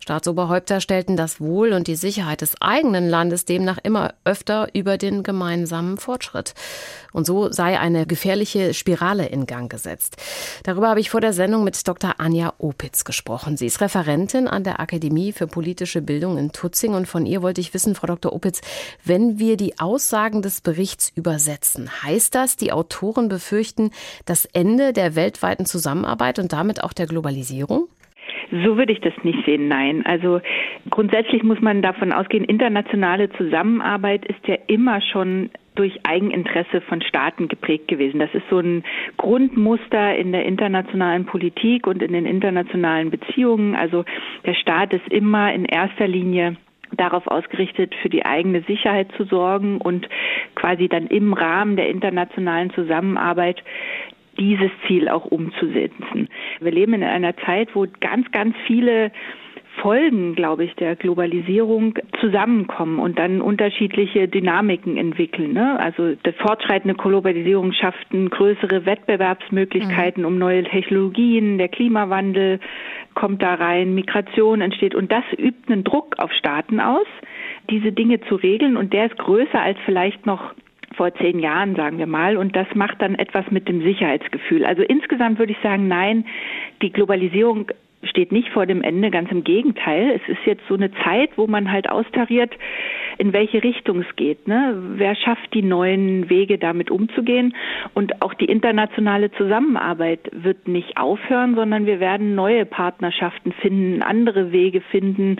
Staatsoberhäupter 0.00 0.80
stellten 0.80 1.16
das 1.16 1.40
Wohl 1.40 1.72
und 1.72 1.86
die 1.86 1.94
Sicherheit 1.94 2.40
des 2.40 2.60
eigenen 2.60 3.08
Landes 3.08 3.44
demnach 3.44 3.78
immer 3.84 4.14
öfter 4.24 4.70
über 4.72 4.98
den 4.98 5.22
gemeinsamen 5.22 5.98
Fortschritt. 5.98 6.54
Und 7.12 7.26
so 7.26 7.52
sei 7.52 7.78
eine 7.78 8.06
gefährliche 8.06 8.74
Spirale 8.74 9.26
in 9.26 9.46
Gang 9.46 9.70
gesetzt. 9.70 10.16
Darüber 10.64 10.88
habe 10.88 11.00
ich 11.00 11.10
vor 11.10 11.20
der 11.20 11.32
Sendung 11.32 11.62
mit 11.62 11.86
Dr. 11.86 12.14
Anja 12.18 12.54
Opitz 12.58 13.04
gesprochen. 13.04 13.56
Sie 13.56 13.66
ist 13.66 13.80
Referentin 13.80 14.48
an 14.48 14.64
der 14.64 14.79
Akademie 14.80 15.32
für 15.32 15.46
politische 15.46 16.02
Bildung 16.02 16.38
in 16.38 16.52
Tutzing. 16.52 16.94
Und 16.94 17.06
von 17.06 17.26
ihr 17.26 17.42
wollte 17.42 17.60
ich 17.60 17.74
wissen, 17.74 17.94
Frau 17.94 18.06
Dr. 18.06 18.32
Opitz, 18.32 18.60
wenn 19.04 19.38
wir 19.38 19.56
die 19.56 19.78
Aussagen 19.78 20.42
des 20.42 20.60
Berichts 20.60 21.12
übersetzen, 21.16 21.90
heißt 22.02 22.34
das, 22.34 22.56
die 22.56 22.72
Autoren 22.72 23.28
befürchten 23.28 23.90
das 24.26 24.46
Ende 24.46 24.92
der 24.92 25.14
weltweiten 25.14 25.66
Zusammenarbeit 25.66 26.38
und 26.38 26.52
damit 26.52 26.82
auch 26.82 26.92
der 26.92 27.06
Globalisierung? 27.06 27.88
So 28.50 28.76
würde 28.76 28.92
ich 28.92 29.00
das 29.00 29.12
nicht 29.22 29.38
sehen, 29.46 29.68
nein. 29.68 30.04
Also 30.04 30.40
grundsätzlich 30.90 31.44
muss 31.44 31.60
man 31.60 31.82
davon 31.82 32.12
ausgehen, 32.12 32.44
internationale 32.44 33.30
Zusammenarbeit 33.30 34.24
ist 34.26 34.44
ja 34.46 34.56
immer 34.66 35.00
schon 35.00 35.50
durch 35.80 35.98
Eigeninteresse 36.02 36.82
von 36.82 37.00
Staaten 37.00 37.48
geprägt 37.48 37.88
gewesen. 37.88 38.20
Das 38.20 38.28
ist 38.34 38.44
so 38.50 38.58
ein 38.58 38.84
Grundmuster 39.16 40.14
in 40.14 40.30
der 40.30 40.44
internationalen 40.44 41.24
Politik 41.24 41.86
und 41.86 42.02
in 42.02 42.12
den 42.12 42.26
internationalen 42.26 43.08
Beziehungen. 43.10 43.74
Also 43.74 44.04
der 44.44 44.52
Staat 44.52 44.92
ist 44.92 45.08
immer 45.08 45.54
in 45.54 45.64
erster 45.64 46.06
Linie 46.06 46.56
darauf 46.92 47.26
ausgerichtet, 47.28 47.94
für 48.02 48.10
die 48.10 48.26
eigene 48.26 48.60
Sicherheit 48.64 49.08
zu 49.16 49.24
sorgen 49.24 49.78
und 49.78 50.06
quasi 50.54 50.86
dann 50.86 51.06
im 51.06 51.32
Rahmen 51.32 51.76
der 51.76 51.88
internationalen 51.88 52.68
Zusammenarbeit 52.74 53.64
dieses 54.38 54.70
Ziel 54.86 55.08
auch 55.08 55.24
umzusetzen. 55.24 56.28
Wir 56.60 56.72
leben 56.72 56.92
in 56.92 57.04
einer 57.04 57.34
Zeit, 57.38 57.74
wo 57.74 57.86
ganz, 58.00 58.30
ganz 58.32 58.54
viele 58.66 59.12
Folgen, 59.80 60.34
glaube 60.34 60.64
ich, 60.64 60.74
der 60.74 60.96
Globalisierung 60.96 61.94
zusammenkommen 62.20 62.98
und 62.98 63.18
dann 63.18 63.40
unterschiedliche 63.40 64.28
Dynamiken 64.28 64.96
entwickeln. 64.96 65.52
Ne? 65.52 65.78
Also 65.78 66.14
die 66.14 66.32
fortschreitende 66.32 66.94
Globalisierung 66.94 67.72
schafft 67.72 68.08
größere 68.10 68.86
Wettbewerbsmöglichkeiten 68.86 70.22
mhm. 70.22 70.28
um 70.28 70.38
neue 70.38 70.64
Technologien, 70.64 71.58
der 71.58 71.68
Klimawandel 71.68 72.60
kommt 73.14 73.42
da 73.42 73.54
rein, 73.54 73.94
Migration 73.94 74.60
entsteht 74.60 74.94
und 74.94 75.10
das 75.10 75.24
übt 75.36 75.72
einen 75.72 75.84
Druck 75.84 76.16
auf 76.18 76.32
Staaten 76.32 76.80
aus, 76.80 77.06
diese 77.70 77.92
Dinge 77.92 78.20
zu 78.22 78.36
regeln 78.36 78.76
und 78.76 78.92
der 78.92 79.06
ist 79.06 79.18
größer 79.18 79.60
als 79.60 79.78
vielleicht 79.84 80.26
noch 80.26 80.54
vor 80.96 81.14
zehn 81.14 81.38
Jahren, 81.38 81.76
sagen 81.76 81.98
wir 81.98 82.06
mal. 82.06 82.36
Und 82.36 82.56
das 82.56 82.66
macht 82.74 83.00
dann 83.00 83.14
etwas 83.14 83.50
mit 83.50 83.68
dem 83.68 83.82
Sicherheitsgefühl. 83.82 84.64
Also 84.64 84.82
insgesamt 84.82 85.38
würde 85.38 85.52
ich 85.52 85.58
sagen, 85.62 85.88
nein, 85.88 86.26
die 86.82 86.92
Globalisierung 86.92 87.70
steht 88.02 88.32
nicht 88.32 88.48
vor 88.48 88.66
dem 88.66 88.82
Ende, 88.82 89.10
ganz 89.10 89.30
im 89.30 89.44
Gegenteil. 89.44 90.20
Es 90.22 90.28
ist 90.28 90.44
jetzt 90.46 90.62
so 90.68 90.74
eine 90.74 90.90
Zeit, 91.04 91.30
wo 91.36 91.46
man 91.46 91.70
halt 91.70 91.90
austariert, 91.90 92.52
in 93.18 93.32
welche 93.32 93.62
Richtung 93.62 94.00
es 94.00 94.16
geht. 94.16 94.48
Ne? 94.48 94.74
Wer 94.96 95.14
schafft 95.14 95.52
die 95.52 95.62
neuen 95.62 96.30
Wege, 96.30 96.58
damit 96.58 96.90
umzugehen? 96.90 97.54
Und 97.92 98.22
auch 98.22 98.32
die 98.34 98.46
internationale 98.46 99.30
Zusammenarbeit 99.32 100.30
wird 100.32 100.66
nicht 100.66 100.96
aufhören, 100.96 101.54
sondern 101.54 101.86
wir 101.86 102.00
werden 102.00 102.34
neue 102.34 102.64
Partnerschaften 102.64 103.52
finden, 103.52 104.02
andere 104.02 104.52
Wege 104.52 104.80
finden. 104.80 105.36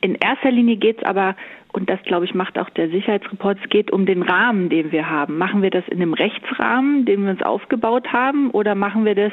In 0.00 0.14
erster 0.14 0.50
Linie 0.50 0.76
geht 0.76 0.98
es 0.98 1.04
aber 1.04 1.34
und 1.72 1.90
das, 1.90 2.00
glaube 2.02 2.24
ich, 2.24 2.34
macht 2.34 2.58
auch 2.58 2.70
der 2.70 2.88
Sicherheitsreport. 2.88 3.58
Es 3.62 3.68
geht 3.68 3.92
um 3.92 4.06
den 4.06 4.22
Rahmen, 4.22 4.68
den 4.68 4.90
wir 4.90 5.08
haben. 5.08 5.38
Machen 5.38 5.62
wir 5.62 5.70
das 5.70 5.86
in 5.88 6.00
einem 6.00 6.14
Rechtsrahmen, 6.14 7.04
den 7.04 7.24
wir 7.24 7.30
uns 7.30 7.42
aufgebaut 7.42 8.12
haben, 8.12 8.50
oder 8.50 8.74
machen 8.74 9.04
wir 9.04 9.14
das 9.14 9.32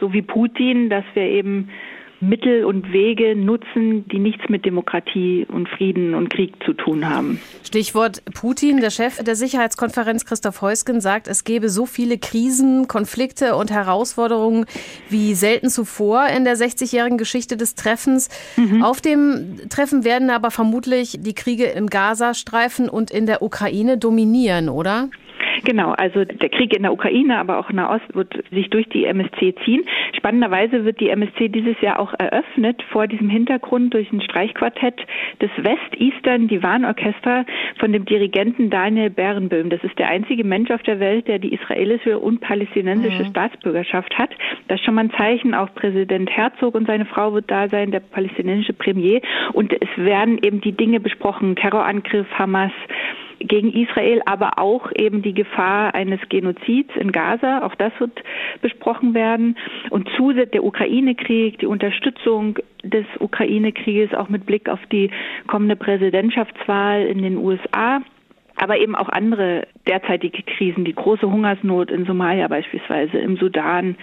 so 0.00 0.12
wie 0.12 0.22
Putin, 0.22 0.90
dass 0.90 1.04
wir 1.14 1.24
eben 1.24 1.68
Mittel 2.20 2.64
und 2.64 2.92
Wege 2.92 3.36
nutzen, 3.36 4.08
die 4.08 4.18
nichts 4.18 4.48
mit 4.48 4.64
Demokratie 4.64 5.46
und 5.48 5.68
Frieden 5.68 6.14
und 6.14 6.30
Krieg 6.30 6.54
zu 6.64 6.72
tun 6.72 7.08
haben. 7.08 7.40
Stichwort 7.62 8.22
Putin. 8.32 8.80
Der 8.80 8.90
Chef 8.90 9.22
der 9.22 9.36
Sicherheitskonferenz 9.36 10.24
Christoph 10.24 10.62
Heusgen 10.62 11.00
sagt, 11.00 11.28
es 11.28 11.44
gebe 11.44 11.68
so 11.68 11.84
viele 11.84 12.16
Krisen, 12.18 12.88
Konflikte 12.88 13.56
und 13.56 13.70
Herausforderungen 13.70 14.64
wie 15.10 15.34
selten 15.34 15.68
zuvor 15.68 16.26
in 16.28 16.44
der 16.44 16.56
60-jährigen 16.56 17.18
Geschichte 17.18 17.56
des 17.56 17.74
Treffens. 17.74 18.28
Mhm. 18.56 18.82
Auf 18.82 19.00
dem 19.00 19.68
Treffen 19.68 20.04
werden 20.04 20.30
aber 20.30 20.50
vermutlich 20.50 21.18
die 21.20 21.34
Kriege 21.34 21.64
im 21.66 21.88
Gazastreifen 21.88 22.88
und 22.88 23.10
in 23.10 23.26
der 23.26 23.42
Ukraine 23.42 23.98
dominieren, 23.98 24.68
oder? 24.70 25.10
Genau, 25.64 25.92
also 25.92 26.24
der 26.24 26.48
Krieg 26.48 26.74
in 26.76 26.82
der 26.82 26.92
Ukraine, 26.92 27.38
aber 27.38 27.58
auch 27.58 27.70
in 27.70 27.76
der 27.76 27.90
Ost 27.90 28.14
wird 28.14 28.44
sich 28.50 28.70
durch 28.70 28.88
die 28.88 29.04
MSC 29.04 29.54
ziehen. 29.64 29.84
Spannenderweise 30.16 30.84
wird 30.84 31.00
die 31.00 31.10
MSC 31.10 31.48
dieses 31.48 31.80
Jahr 31.80 31.98
auch 31.98 32.14
eröffnet 32.18 32.82
vor 32.90 33.06
diesem 33.06 33.28
Hintergrund 33.28 33.94
durch 33.94 34.12
ein 34.12 34.20
Streichquartett 34.20 35.00
des 35.40 35.50
West-Eastern 35.56 36.48
Divan-Orchester 36.48 37.44
von 37.78 37.92
dem 37.92 38.04
Dirigenten 38.04 38.70
Daniel 38.70 39.10
Berenböhm. 39.10 39.70
Das 39.70 39.82
ist 39.82 39.98
der 39.98 40.08
einzige 40.08 40.44
Mensch 40.44 40.70
auf 40.70 40.82
der 40.82 41.00
Welt, 41.00 41.28
der 41.28 41.38
die 41.38 41.54
israelische 41.54 42.18
und 42.18 42.40
palästinensische 42.40 43.24
mhm. 43.24 43.30
Staatsbürgerschaft 43.30 44.16
hat. 44.18 44.30
Das 44.68 44.78
ist 44.78 44.84
schon 44.84 44.94
mal 44.94 45.04
ein 45.04 45.12
Zeichen. 45.12 45.54
Auch 45.54 45.72
Präsident 45.74 46.30
Herzog 46.30 46.74
und 46.74 46.86
seine 46.86 47.06
Frau 47.06 47.32
wird 47.32 47.50
da 47.50 47.68
sein, 47.68 47.90
der 47.90 48.00
palästinensische 48.00 48.72
Premier. 48.72 49.20
Und 49.52 49.72
es 49.72 49.88
werden 49.96 50.38
eben 50.42 50.60
die 50.60 50.72
Dinge 50.72 51.00
besprochen. 51.00 51.56
Terrorangriff, 51.56 52.26
Hamas, 52.38 52.72
gegen 53.38 53.72
Israel, 53.72 54.22
aber 54.26 54.58
auch 54.58 54.90
eben 54.94 55.22
die 55.22 55.34
Gefahr 55.34 55.94
eines 55.94 56.20
Genozids 56.28 56.90
in 56.96 57.12
Gaza. 57.12 57.64
Auch 57.64 57.74
das 57.74 57.92
wird 57.98 58.22
besprochen 58.62 59.14
werden. 59.14 59.56
Und 59.90 60.08
zusätzlich 60.16 60.52
der 60.52 60.64
Ukraine-Krieg, 60.64 61.58
die 61.58 61.66
Unterstützung 61.66 62.58
des 62.82 63.06
Ukraine-Krieges 63.18 64.14
auch 64.14 64.28
mit 64.28 64.46
Blick 64.46 64.68
auf 64.68 64.80
die 64.92 65.10
kommende 65.46 65.76
Präsidentschaftswahl 65.76 67.02
in 67.02 67.22
den 67.22 67.36
USA 67.36 68.00
aber 68.56 68.78
eben 68.78 68.96
auch 68.96 69.08
andere 69.08 69.66
derzeitige 69.86 70.42
Krisen, 70.42 70.84
die 70.84 70.94
große 70.94 71.30
Hungersnot 71.30 71.90
in 71.90 72.06
Somalia 72.06 72.48
beispielsweise, 72.48 73.18
im 73.18 73.36
Sudan. 73.36 73.96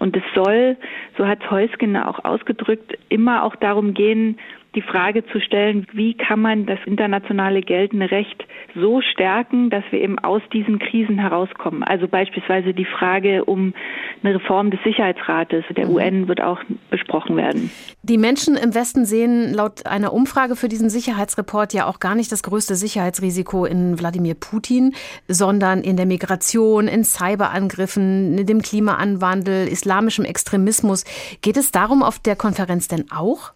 Und 0.00 0.16
es 0.16 0.22
soll, 0.34 0.76
so 1.16 1.26
hat 1.26 1.48
Heusgen 1.50 1.96
auch 1.96 2.24
ausgedrückt, 2.24 2.98
immer 3.08 3.44
auch 3.44 3.56
darum 3.56 3.94
gehen, 3.94 4.38
die 4.74 4.82
Frage 4.82 5.24
zu 5.26 5.40
stellen, 5.40 5.86
wie 5.92 6.14
kann 6.14 6.40
man 6.40 6.66
das 6.66 6.78
internationale 6.86 7.62
geltende 7.62 8.10
Recht 8.10 8.44
so 8.74 9.00
stärken, 9.00 9.70
dass 9.70 9.84
wir 9.90 10.00
eben 10.00 10.18
aus 10.18 10.42
diesen 10.52 10.78
Krisen 10.78 11.18
herauskommen. 11.18 11.82
Also 11.82 12.08
beispielsweise 12.08 12.74
die 12.74 12.84
Frage 12.84 13.44
um 13.44 13.74
eine 14.22 14.34
Reform 14.36 14.70
des 14.70 14.80
Sicherheitsrates 14.82 15.64
der 15.76 15.86
mhm. 15.86 15.94
UN 15.94 16.28
wird 16.28 16.40
auch 16.40 16.60
besprochen 16.90 17.36
werden. 17.36 17.70
Die 18.02 18.18
Menschen 18.18 18.56
im 18.56 18.74
Westen 18.74 19.04
sehen 19.04 19.52
laut 19.54 19.86
einer 19.86 20.12
Umfrage 20.12 20.56
für 20.56 20.68
diesen 20.68 20.90
Sicherheitsreport 20.90 21.72
ja 21.72 21.86
auch 21.86 22.00
gar 22.00 22.14
nicht 22.14 22.32
das 22.32 22.42
größte 22.42 22.74
Sicherheitsrisiko 22.74 23.64
in 23.64 23.98
Wladimir 23.98 24.34
Putin, 24.34 24.94
sondern 25.28 25.82
in 25.82 25.96
der 25.96 26.06
Migration, 26.06 26.88
in 26.88 27.04
Cyberangriffen, 27.04 28.38
in 28.38 28.46
dem 28.46 28.62
Klimawandel, 28.62 29.68
islamischem 29.68 30.24
Extremismus. 30.24 31.04
Geht 31.42 31.56
es 31.56 31.70
darum 31.70 32.02
auf 32.02 32.18
der 32.18 32.36
Konferenz 32.36 32.88
denn 32.88 33.06
auch? 33.10 33.52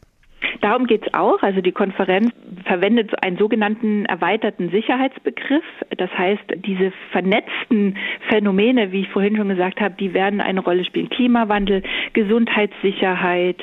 Darum 0.60 0.86
geht 0.86 1.06
es 1.06 1.14
auch. 1.14 1.42
Also 1.42 1.60
die 1.60 1.72
Konferenz 1.72 2.32
verwendet 2.64 3.12
einen 3.22 3.38
sogenannten 3.38 4.04
erweiterten 4.06 4.70
Sicherheitsbegriff. 4.70 5.64
Das 5.96 6.10
heißt, 6.16 6.42
diese 6.56 6.92
vernetzten 7.12 7.96
Phänomene, 8.28 8.92
wie 8.92 9.02
ich 9.02 9.08
vorhin 9.08 9.36
schon 9.36 9.48
gesagt 9.48 9.80
habe, 9.80 9.94
die 9.98 10.14
werden 10.14 10.40
eine 10.40 10.60
Rolle 10.60 10.84
spielen. 10.84 11.08
Klimawandel, 11.10 11.82
Gesundheitssicherheit, 12.12 13.56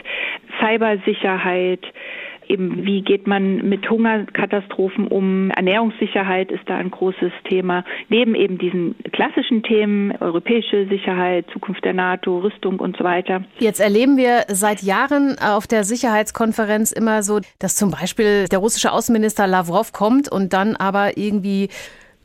Cybersicherheit, 0.60 1.86
eben 2.50 2.86
wie 2.86 3.02
geht 3.02 3.28
man 3.28 3.68
mit 3.68 3.90
Hungerkatastrophen 3.90 5.08
um, 5.08 5.50
Ernährungssicherheit 5.52 6.52
ist 6.52 6.64
da 6.68 6.78
ein 6.78 6.92
großes 6.92 7.32
Thema. 7.50 7.84
Neben 8.10 8.36
eben 8.36 8.58
diesen 8.58 8.96
klassischen 9.12 9.64
Themen, 9.64 10.14
europäische 10.20 10.88
Sicherheit, 10.88 11.46
Zukunft 11.52 11.84
der 11.86 11.94
NATO, 11.94 12.40
Rüstung 12.40 12.80
und 12.80 12.98
so 12.98 13.04
weiter. 13.04 13.44
Jetzt 13.60 13.80
erleben 13.80 14.18
wir 14.18 14.44
seit 14.48 14.82
Jahren 14.82 15.38
auf 15.40 15.68
der 15.68 15.84
Sicherheitskonferenz 15.84 16.92
immer 16.92 17.24
so, 17.24 17.40
dass 17.60 17.76
zum 17.76 17.92
Beispiel 17.92 18.46
der 18.46 18.60
russische 18.60 18.92
Außenminister 18.92 19.48
Lavrov 19.48 19.92
kommt 19.92 20.32
und 20.32 20.54
dann 20.54 20.76
aber 20.76 21.18
irgendwie 21.18 21.70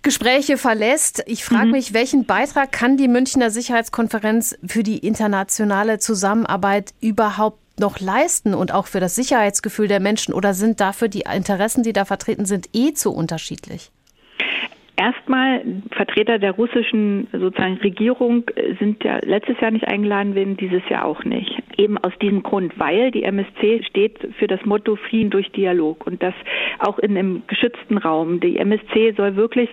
Gespräche 0.03 0.57
verlässt. 0.57 1.23
Ich 1.27 1.45
frage 1.45 1.67
mhm. 1.67 1.73
mich, 1.73 1.93
welchen 1.93 2.25
Beitrag 2.25 2.73
kann 2.73 2.97
die 2.97 3.09
Münchner 3.09 3.51
Sicherheitskonferenz 3.51 4.59
für 4.67 4.83
die 4.83 4.99
internationale 4.99 5.99
Zusammenarbeit 5.99 6.95
überhaupt 7.03 7.59
noch 7.81 7.99
leisten 7.99 8.55
und 8.55 8.73
auch 8.73 8.87
für 8.87 9.01
das 9.01 9.17
Sicherheitsgefühl 9.17 9.89
der 9.89 9.99
Menschen 9.99 10.33
oder 10.33 10.55
sind 10.55 10.81
dafür 10.81 11.09
die 11.09 11.25
Interessen, 11.31 11.83
die 11.83 11.93
da 11.93 12.05
vertreten 12.05 12.45
sind, 12.47 12.69
eh 12.73 12.95
zu 12.95 13.13
unterschiedlich? 13.13 13.91
Erstmal 14.97 15.63
Vertreter 15.93 16.39
der 16.39 16.53
russischen 16.53 17.29
sozusagen 17.33 17.79
Regierung 17.79 18.45
sind 18.79 19.03
ja 19.03 19.19
letztes 19.23 19.59
Jahr 19.61 19.71
nicht 19.71 19.89
eingeladen 19.89 20.35
worden, 20.35 20.57
dieses 20.57 20.87
Jahr 20.89 21.05
auch 21.05 21.25
nicht. 21.25 21.51
Eben 21.77 21.97
aus 21.99 22.13
diesem 22.21 22.43
Grund, 22.43 22.79
weil 22.79 23.11
die 23.11 23.23
MSC 23.23 23.83
steht 23.85 24.19
für 24.39 24.47
das 24.47 24.65
Motto 24.65 24.97
Frieden 24.97 25.31
durch 25.31 25.51
Dialog 25.53 26.07
und 26.07 26.23
das 26.23 26.35
auch 26.79 26.99
in 26.99 27.17
einem 27.17 27.43
geschützten 27.47 27.99
Raum. 27.99 28.41
Die 28.41 28.59
MSC 28.59 29.15
soll 29.17 29.37
wirklich 29.37 29.71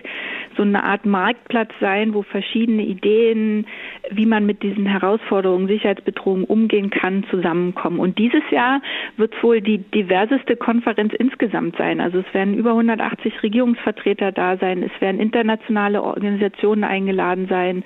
so 0.56 0.62
eine 0.62 0.82
Art 0.82 1.06
Marktplatz 1.06 1.70
sein, 1.80 2.14
wo 2.14 2.22
verschiedene 2.22 2.82
Ideen, 2.82 3.66
wie 4.10 4.26
man 4.26 4.46
mit 4.46 4.62
diesen 4.62 4.86
Herausforderungen, 4.86 5.68
Sicherheitsbedrohungen 5.68 6.44
umgehen 6.44 6.90
kann, 6.90 7.24
zusammenkommen. 7.30 7.98
Und 8.00 8.18
dieses 8.18 8.42
Jahr 8.50 8.80
wird 9.16 9.34
es 9.34 9.42
wohl 9.42 9.60
die 9.60 9.78
diverseste 9.78 10.56
Konferenz 10.56 11.12
insgesamt 11.14 11.76
sein. 11.76 12.00
Also 12.00 12.18
es 12.18 12.34
werden 12.34 12.54
über 12.54 12.70
180 12.70 13.42
Regierungsvertreter 13.42 14.32
da 14.32 14.56
sein, 14.56 14.82
es 14.82 15.00
werden 15.00 15.17
werden 15.18 15.28
internationale 15.28 16.02
Organisationen 16.02 16.84
eingeladen 16.84 17.46
sein, 17.48 17.84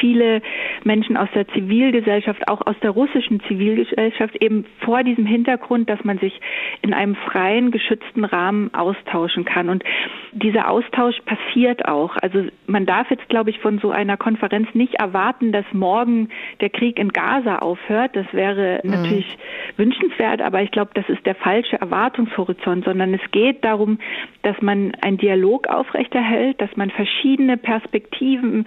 viele 0.00 0.40
Menschen 0.84 1.16
aus 1.16 1.28
der 1.34 1.46
Zivilgesellschaft, 1.48 2.48
auch 2.48 2.66
aus 2.66 2.76
der 2.82 2.90
russischen 2.90 3.40
Zivilgesellschaft, 3.40 4.36
eben 4.42 4.64
vor 4.80 5.02
diesem 5.02 5.26
Hintergrund, 5.26 5.90
dass 5.90 6.02
man 6.04 6.18
sich 6.18 6.40
in 6.82 6.94
einem 6.94 7.14
freien, 7.14 7.70
geschützten 7.70 8.24
Rahmen 8.24 8.72
austauschen 8.74 9.44
kann. 9.44 9.68
Und 9.68 9.84
dieser 10.32 10.70
Austausch 10.70 11.16
passiert 11.26 11.86
auch. 11.86 12.16
Also 12.16 12.44
man 12.66 12.86
darf 12.86 13.10
jetzt, 13.10 13.28
glaube 13.28 13.50
ich, 13.50 13.58
von 13.58 13.78
so 13.78 13.90
einer 13.90 14.16
Konferenz 14.16 14.68
nicht 14.74 14.94
erwarten, 14.94 15.52
dass 15.52 15.64
morgen 15.72 16.28
der 16.60 16.70
Krieg 16.70 16.98
in 16.98 17.10
Gaza 17.10 17.56
aufhört. 17.58 18.14
Das 18.14 18.26
wäre 18.32 18.80
mhm. 18.82 18.90
natürlich 18.90 19.38
wünschenswert, 19.76 20.40
aber 20.40 20.62
ich 20.62 20.70
glaube, 20.70 20.90
das 20.94 21.08
ist 21.08 21.24
der 21.26 21.34
falsche 21.34 21.80
Erwartungshorizont, 21.80 22.84
sondern 22.84 23.14
es 23.14 23.30
geht 23.30 23.64
darum, 23.64 23.98
dass 24.42 24.60
man 24.62 24.92
einen 25.00 25.18
Dialog 25.18 25.68
aufrechterhält, 25.68 26.57
dass 26.58 26.76
man 26.76 26.90
verschiedene 26.90 27.56
Perspektiven 27.56 28.66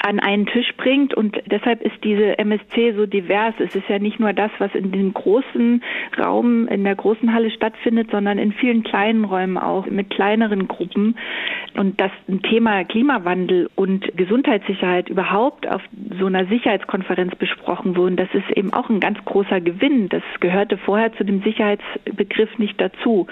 an 0.00 0.20
einen 0.20 0.46
Tisch 0.46 0.72
bringt 0.76 1.12
und 1.14 1.36
deshalb 1.46 1.82
ist 1.82 2.04
diese 2.04 2.38
MSC 2.38 2.92
so 2.92 3.06
divers. 3.06 3.54
Es 3.58 3.74
ist 3.74 3.88
ja 3.88 3.98
nicht 3.98 4.20
nur 4.20 4.32
das, 4.32 4.50
was 4.58 4.72
in 4.74 4.92
dem 4.92 5.12
großen 5.12 5.82
Raum, 6.18 6.68
in 6.68 6.84
der 6.84 6.94
großen 6.94 7.32
Halle 7.34 7.50
stattfindet, 7.50 8.10
sondern 8.10 8.38
in 8.38 8.52
vielen 8.52 8.84
kleinen 8.84 9.24
Räumen 9.24 9.58
auch, 9.58 9.86
mit 9.86 10.10
kleineren 10.10 10.68
Gruppen. 10.68 11.16
Und 11.76 12.00
das 12.00 12.12
Thema 12.48 12.84
Klimawandel 12.84 13.68
und 13.74 14.16
Gesundheitssicherheit 14.16 15.08
überhaupt 15.08 15.66
auf 15.66 15.82
so 16.18 16.26
einer 16.26 16.46
Sicherheitskonferenz 16.46 17.34
besprochen 17.34 17.96
wurden, 17.96 18.16
das 18.16 18.28
ist 18.32 18.50
eben 18.56 18.72
auch 18.72 18.88
ein 18.88 19.00
ganz 19.00 19.18
großer 19.24 19.60
Gewinn. 19.60 20.08
Das 20.08 20.22
gehörte 20.38 20.78
vorher 20.78 21.12
zu 21.14 21.24
dem 21.24 21.42
Sicherheitsbegriff 21.42 22.56
nicht 22.58 22.80
dazu. 22.80 23.26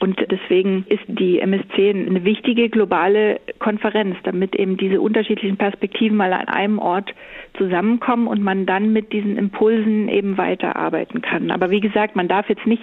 Und 0.00 0.18
deswegen 0.30 0.84
ist 0.88 1.02
die 1.08 1.40
MSC 1.40 1.90
eine 1.90 2.24
wichtige 2.24 2.68
globale 2.68 3.40
Konferenz, 3.58 4.16
damit 4.22 4.54
eben 4.54 4.76
diese 4.76 5.00
unterschiedlichen 5.00 5.56
Perspektiven 5.56 6.16
mal 6.16 6.32
an 6.32 6.48
einem 6.48 6.78
Ort 6.78 7.12
zusammenkommen 7.56 8.28
und 8.28 8.42
man 8.42 8.64
dann 8.64 8.92
mit 8.92 9.12
diesen 9.12 9.36
Impulsen 9.36 10.08
eben 10.08 10.38
weiterarbeiten 10.38 11.20
kann. 11.20 11.50
Aber 11.50 11.70
wie 11.70 11.80
gesagt, 11.80 12.14
man 12.14 12.28
darf 12.28 12.48
jetzt 12.48 12.66
nicht 12.66 12.82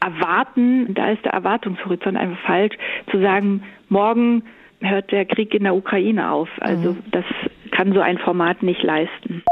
erwarten, 0.00 0.94
da 0.94 1.10
ist 1.10 1.24
der 1.24 1.32
Erwartungshorizont 1.32 2.16
einfach 2.16 2.40
falsch, 2.46 2.76
zu 3.10 3.20
sagen, 3.20 3.62
morgen 3.88 4.44
hört 4.80 5.10
der 5.12 5.24
Krieg 5.26 5.54
in 5.54 5.64
der 5.64 5.74
Ukraine 5.74 6.30
auf. 6.30 6.48
Also 6.60 6.92
mhm. 6.92 7.02
das 7.10 7.24
kann 7.72 7.92
so 7.92 8.00
ein 8.00 8.18
Format 8.18 8.62
nicht 8.62 8.82
leisten. 8.82 9.42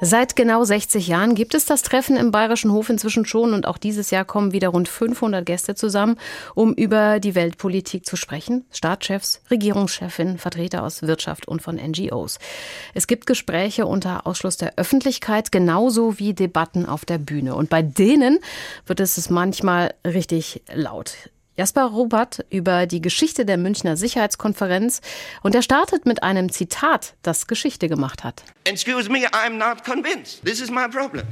Seit 0.00 0.34
genau 0.34 0.64
60 0.64 1.06
Jahren 1.06 1.36
gibt 1.36 1.54
es 1.54 1.66
das 1.66 1.82
Treffen 1.82 2.16
im 2.16 2.32
Bayerischen 2.32 2.72
Hof 2.72 2.90
inzwischen 2.90 3.26
schon 3.26 3.54
und 3.54 3.66
auch 3.66 3.78
dieses 3.78 4.10
Jahr 4.10 4.24
kommen 4.24 4.52
wieder 4.52 4.70
rund 4.70 4.88
500 4.88 5.46
Gäste 5.46 5.76
zusammen, 5.76 6.18
um 6.56 6.74
über 6.74 7.20
die 7.20 7.36
Weltpolitik 7.36 8.04
zu 8.04 8.16
sprechen. 8.16 8.64
Staatschefs, 8.72 9.40
Regierungschefinnen, 9.52 10.38
Vertreter 10.38 10.82
aus 10.82 11.02
Wirtschaft 11.02 11.46
und 11.46 11.62
von 11.62 11.76
NGOs. 11.76 12.40
Es 12.92 13.06
gibt 13.06 13.26
Gespräche 13.26 13.86
unter 13.86 14.26
Ausschluss 14.26 14.56
der 14.56 14.74
Öffentlichkeit, 14.76 15.52
genauso 15.52 16.18
wie 16.18 16.34
Debatten 16.34 16.86
auf 16.86 17.04
der 17.04 17.18
Bühne. 17.18 17.54
Und 17.54 17.70
bei 17.70 17.82
denen 17.82 18.40
wird 18.86 18.98
es 18.98 19.30
manchmal 19.30 19.94
richtig 20.04 20.62
laut. 20.74 21.30
Jasper 21.56 21.84
Robert 21.84 22.44
über 22.50 22.86
die 22.86 23.00
Geschichte 23.00 23.46
der 23.46 23.58
Münchner 23.58 23.96
Sicherheitskonferenz 23.96 25.00
und 25.42 25.54
er 25.54 25.62
startet 25.62 26.04
mit 26.04 26.22
einem 26.24 26.50
Zitat, 26.50 27.14
das 27.22 27.46
Geschichte 27.46 27.88
gemacht 27.88 28.24
hat. 28.24 28.42
Excuse 28.64 29.08
me, 29.08 29.28
I'm 29.28 29.56
not 29.56 29.84
convinced. 29.84 30.44
This 30.44 30.60
is 30.60 30.70
my 30.70 30.88
problem. 30.88 31.24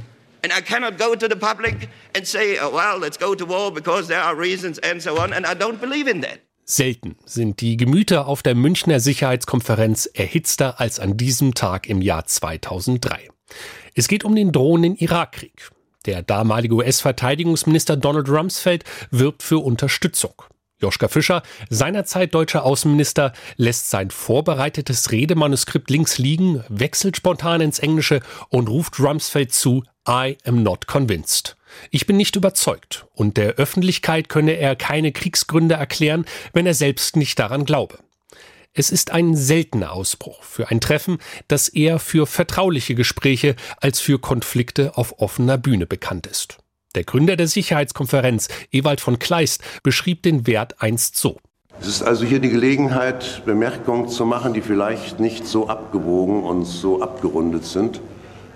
And 0.43 0.53
I 0.57 0.61
cannot 0.61 0.97
go 0.97 1.15
to 1.15 1.27
the 1.29 1.35
public 1.35 1.89
and 2.15 2.25
say, 2.25 2.57
oh, 2.61 2.73
well, 2.73 2.99
let's 2.99 3.19
go 3.19 3.35
to 3.35 3.45
war 3.45 3.73
because 3.73 4.07
there 4.07 4.21
are 4.21 4.37
reasons 4.37 4.79
and 4.79 5.01
so 5.01 5.17
on 5.17 5.33
and 5.33 5.45
I 5.45 5.53
don't 5.55 5.79
believe 5.79 6.09
in 6.09 6.21
that. 6.21 6.39
Selten 6.65 7.17
sind 7.25 7.59
die 7.59 7.75
Gemüter 7.75 8.27
auf 8.27 8.41
der 8.41 8.55
Münchner 8.55 9.01
Sicherheitskonferenz 9.01 10.05
erhitzter 10.05 10.79
als 10.79 11.01
an 11.01 11.17
diesem 11.17 11.53
Tag 11.53 11.89
im 11.89 12.01
Jahr 12.01 12.25
2003. 12.25 13.27
Es 13.95 14.07
geht 14.07 14.23
um 14.23 14.33
den 14.35 14.53
drohenden 14.53 14.95
Irakkrieg. 14.95 15.71
Der 16.05 16.21
damalige 16.21 16.75
US-Verteidigungsminister 16.75 17.95
Donald 17.95 18.29
Rumsfeld 18.29 18.83
wirbt 19.11 19.43
für 19.43 19.63
Unterstützung. 19.63 20.33
Joschka 20.81 21.07
Fischer, 21.07 21.43
seinerzeit 21.69 22.33
deutscher 22.33 22.65
Außenminister, 22.65 23.31
lässt 23.55 23.89
sein 23.89 24.11
vorbereitetes 24.11 25.11
Redemanuskript 25.11 25.89
links 25.89 26.17
liegen, 26.17 26.63
wechselt 26.67 27.15
spontan 27.15 27.61
ins 27.61 27.79
Englische 27.79 28.19
und 28.49 28.67
ruft 28.67 28.99
Rumsfeld 28.99 29.53
zu 29.53 29.83
I 30.07 30.37
am 30.43 30.61
not 30.61 30.85
convinced. 30.85 31.55
Ich 31.89 32.05
bin 32.05 32.17
nicht 32.17 32.35
überzeugt 32.35 33.05
und 33.13 33.37
der 33.37 33.53
Öffentlichkeit 33.53 34.27
könne 34.27 34.57
er 34.57 34.75
keine 34.75 35.13
Kriegsgründe 35.13 35.75
erklären, 35.75 36.25
wenn 36.51 36.65
er 36.65 36.73
selbst 36.73 37.15
nicht 37.15 37.39
daran 37.39 37.63
glaube. 37.63 37.99
Es 38.75 38.89
ist 38.89 39.11
ein 39.11 39.35
seltener 39.35 39.91
Ausbruch 39.91 40.41
für 40.41 40.69
ein 40.69 40.81
Treffen, 40.81 41.19
das 41.47 41.69
eher 41.69 41.99
für 41.99 42.25
vertrauliche 42.25 42.95
Gespräche 42.95 43.55
als 43.79 43.99
für 43.99 44.17
Konflikte 44.17 44.97
auf 44.97 45.19
offener 45.19 45.59
Bühne 45.59 45.85
bekannt 45.85 46.25
ist. 46.25 46.57
Der 46.95 47.03
Gründer 47.03 47.35
der 47.35 47.47
Sicherheitskonferenz, 47.47 48.47
Ewald 48.71 48.99
von 48.99 49.19
Kleist, 49.19 49.61
beschrieb 49.83 50.23
den 50.23 50.47
Wert 50.47 50.81
einst 50.81 51.17
so. 51.17 51.37
Es 51.79 51.87
ist 51.87 52.01
also 52.01 52.25
hier 52.25 52.39
die 52.39 52.49
Gelegenheit, 52.49 53.43
Bemerkungen 53.45 54.09
zu 54.09 54.25
machen, 54.25 54.53
die 54.53 54.61
vielleicht 54.61 55.19
nicht 55.19 55.45
so 55.45 55.67
abgewogen 55.67 56.43
und 56.43 56.65
so 56.65 57.03
abgerundet 57.03 57.65
sind, 57.65 58.01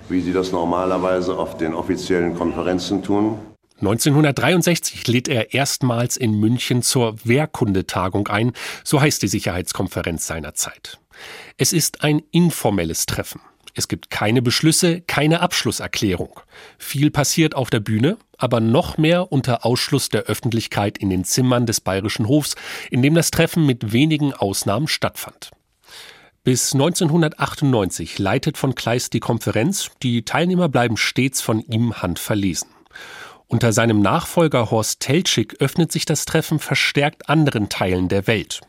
wie 0.10 0.22
sie 0.22 0.34
das 0.34 0.52
normalerweise 0.52 1.38
auf 1.38 1.58
den 1.58 1.76
offiziellen 1.76 2.34
Konferenzen 2.34 3.04
tun. 3.04 3.38
1963 3.80 5.08
lädt 5.08 5.28
er 5.28 5.54
erstmals 5.54 6.18
in 6.18 6.40
München 6.40 6.82
zur 6.82 7.16
Wehrkundetagung 7.26 8.28
ein, 8.28 8.54
so 8.84 9.00
heißt 9.00 9.22
die 9.22 9.28
Sicherheitskonferenz 9.28 10.26
seiner 10.26 10.56
Zeit. 10.56 11.00
Es 11.58 11.74
ist 11.74 12.04
ein 12.04 12.24
informelles 12.32 13.06
Treffen. 13.06 13.42
Es 13.76 13.88
gibt 13.88 14.10
keine 14.10 14.42
Beschlüsse, 14.42 15.02
keine 15.02 15.42
Abschlusserklärung. 15.42 16.40
Viel 16.80 17.12
passiert 17.12 17.54
auf 17.54 17.70
der 17.70 17.80
Bühne, 17.80 18.18
aber 18.38 18.60
noch 18.60 18.98
mehr 18.98 19.32
unter 19.32 19.64
Ausschluss 19.66 20.10
der 20.10 20.24
Öffentlichkeit 20.24 20.98
in 20.98 21.12
den 21.12 21.24
Zimmern 21.24 21.68
des 21.68 21.80
Bayerischen 21.80 22.28
Hofs, 22.28 22.56
in 22.90 23.04
dem 23.04 23.14
das 23.14 23.30
Treffen 23.30 23.68
mit 23.68 23.94
wenigen 23.94 24.34
Ausnahmen 24.34 24.88
stattfand. 24.88 25.52
Bis 26.44 26.74
1998 26.74 28.18
leitet 28.18 28.58
von 28.58 28.74
Kleist 28.74 29.14
die 29.14 29.20
Konferenz, 29.20 29.92
die 30.02 30.24
Teilnehmer 30.24 30.70
bleiben 30.70 30.98
stets 30.98 31.42
von 31.42 31.60
ihm 31.60 32.02
handverlesen. 32.02 32.70
Unter 33.47 33.73
seinem 33.73 34.01
Nachfolger 34.01 34.71
Horst 34.71 35.01
Teltschik 35.01 35.57
öffnet 35.61 35.93
sich 35.93 36.05
das 36.05 36.25
Treffen 36.25 36.59
verstärkt 36.59 37.29
anderen 37.29 37.69
Teilen 37.69 38.09
der 38.09 38.27
Welt. 38.27 38.63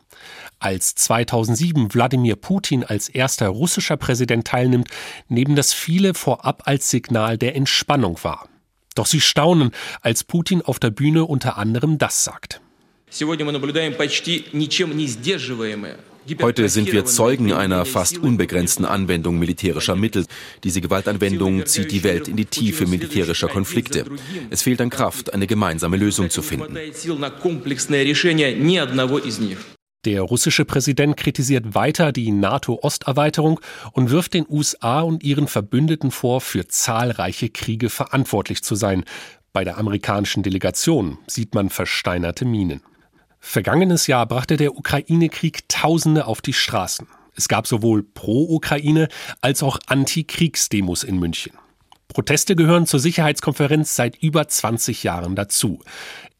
Als 0.60 0.96
2007 0.96 1.94
Wladimir 1.94 2.36
Putin 2.36 2.84
als 2.84 3.10
erster 3.10 3.48
russischer 3.50 3.98
Präsident 3.98 4.48
teilnimmt, 4.48 4.90
nehmen 5.28 5.56
das 5.56 5.74
viele 5.74 6.14
vorab 6.14 6.64
als 6.66 6.90
Signal 6.90 7.38
der 7.38 7.56
Entspannung 7.56 8.18
wahr. 8.24 8.48
Doch 8.96 9.06
sie 9.06 9.22
staunen, 9.22 9.72
als 10.02 10.24
Putin 10.24 10.62
auf 10.62 10.80
der 10.80 10.92
Bühne 10.92 11.26
unter 11.26 11.58
anderem 11.58 11.98
das 11.98 12.24
sagt. 12.24 12.62
Сегодня 13.10 13.46
мы 13.46 13.52
наблюдаем 13.52 13.94
почти 13.94 14.46
ничем 14.54 14.98
не 14.98 15.06
сдерживаемое 15.06 15.98
Heute 16.43 16.69
sind 16.69 16.93
wir 16.93 17.05
Zeugen 17.05 17.53
einer 17.53 17.85
fast 17.85 18.19
unbegrenzten 18.19 18.85
Anwendung 18.85 19.39
militärischer 19.39 19.97
Mittel. 19.97 20.27
Diese 20.65 20.81
Gewaltanwendung 20.81 21.65
zieht 21.67 21.91
die 21.91 22.05
Welt 22.05 22.29
in 22.29 22.37
die 22.37 22.45
Tiefe 22.45 22.87
militärischer 22.87 23.49
Konflikte. 23.49 24.05
Es 24.51 24.63
fehlt 24.63 24.81
an 24.81 24.91
Kraft, 24.91 25.33
eine 25.33 25.47
gemeinsame 25.47 25.97
Lösung 25.97 26.31
zu 26.31 26.43
finden. 26.43 26.77
Der 30.05 30.23
russische 30.23 30.65
Präsident 30.65 31.17
kritisiert 31.17 31.75
weiter 31.75 32.13
die 32.13 32.31
NATO-Osterweiterung 32.31 33.61
und 33.93 34.11
wirft 34.11 34.35
den 34.35 34.47
USA 34.49 35.01
und 35.01 35.25
ihren 35.25 35.49
Verbündeten 35.49 36.11
vor, 36.11 36.41
für 36.41 36.69
zahlreiche 36.69 37.49
Kriege 37.49 37.91
verantwortlich 37.91 38.63
zu 38.63 38.75
sein. 38.75 39.05
Bei 39.53 39.65
der 39.65 39.77
amerikanischen 39.77 40.43
Delegation 40.43 41.19
sieht 41.27 41.55
man 41.55 41.69
versteinerte 41.69 42.45
Minen. 42.45 42.81
Vergangenes 43.41 44.07
Jahr 44.07 44.27
brachte 44.27 44.57
der 44.57 44.77
Ukraine-Krieg 44.77 45.69
Tausende 45.69 46.27
auf 46.27 46.41
die 46.41 46.53
Straßen. 46.53 47.07
Es 47.35 47.49
gab 47.49 47.67
sowohl 47.67 48.03
Pro-Ukraine 48.03 49.09
als 49.41 49.63
auch 49.63 49.79
Anti-Kriegsdemos 49.87 51.05
in 51.05 51.19
München. 51.19 51.53
Proteste 52.09 52.57
gehören 52.57 52.87
zur 52.87 53.01
Sicherheitskonferenz 53.01 53.95
seit 53.95 54.17
über 54.17 54.49
20 54.49 55.05
Jahren 55.05 55.37
dazu. 55.37 55.79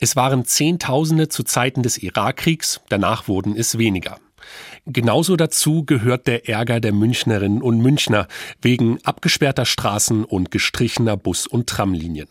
Es 0.01 0.17
waren 0.17 0.45
Zehntausende 0.45 1.29
zu 1.29 1.45
Zeiten 1.45 1.83
des 1.83 1.99
Irakkriegs, 1.99 2.81
danach 2.89 3.29
wurden 3.29 3.55
es 3.57 3.79
weniger. 3.79 4.19
Genauso 4.87 5.37
dazu 5.37 5.85
gehört 5.85 6.27
der 6.27 6.49
Ärger 6.49 6.81
der 6.81 6.93
Münchnerinnen 6.93 7.63
und 7.63 7.81
Münchner 7.81 8.27
wegen 8.63 8.99
abgesperrter 9.05 9.67
Straßen 9.67 10.25
und 10.25 10.51
gestrichener 10.51 11.17
Bus- 11.17 11.47
und 11.47 11.69
Tramlinien. 11.69 12.29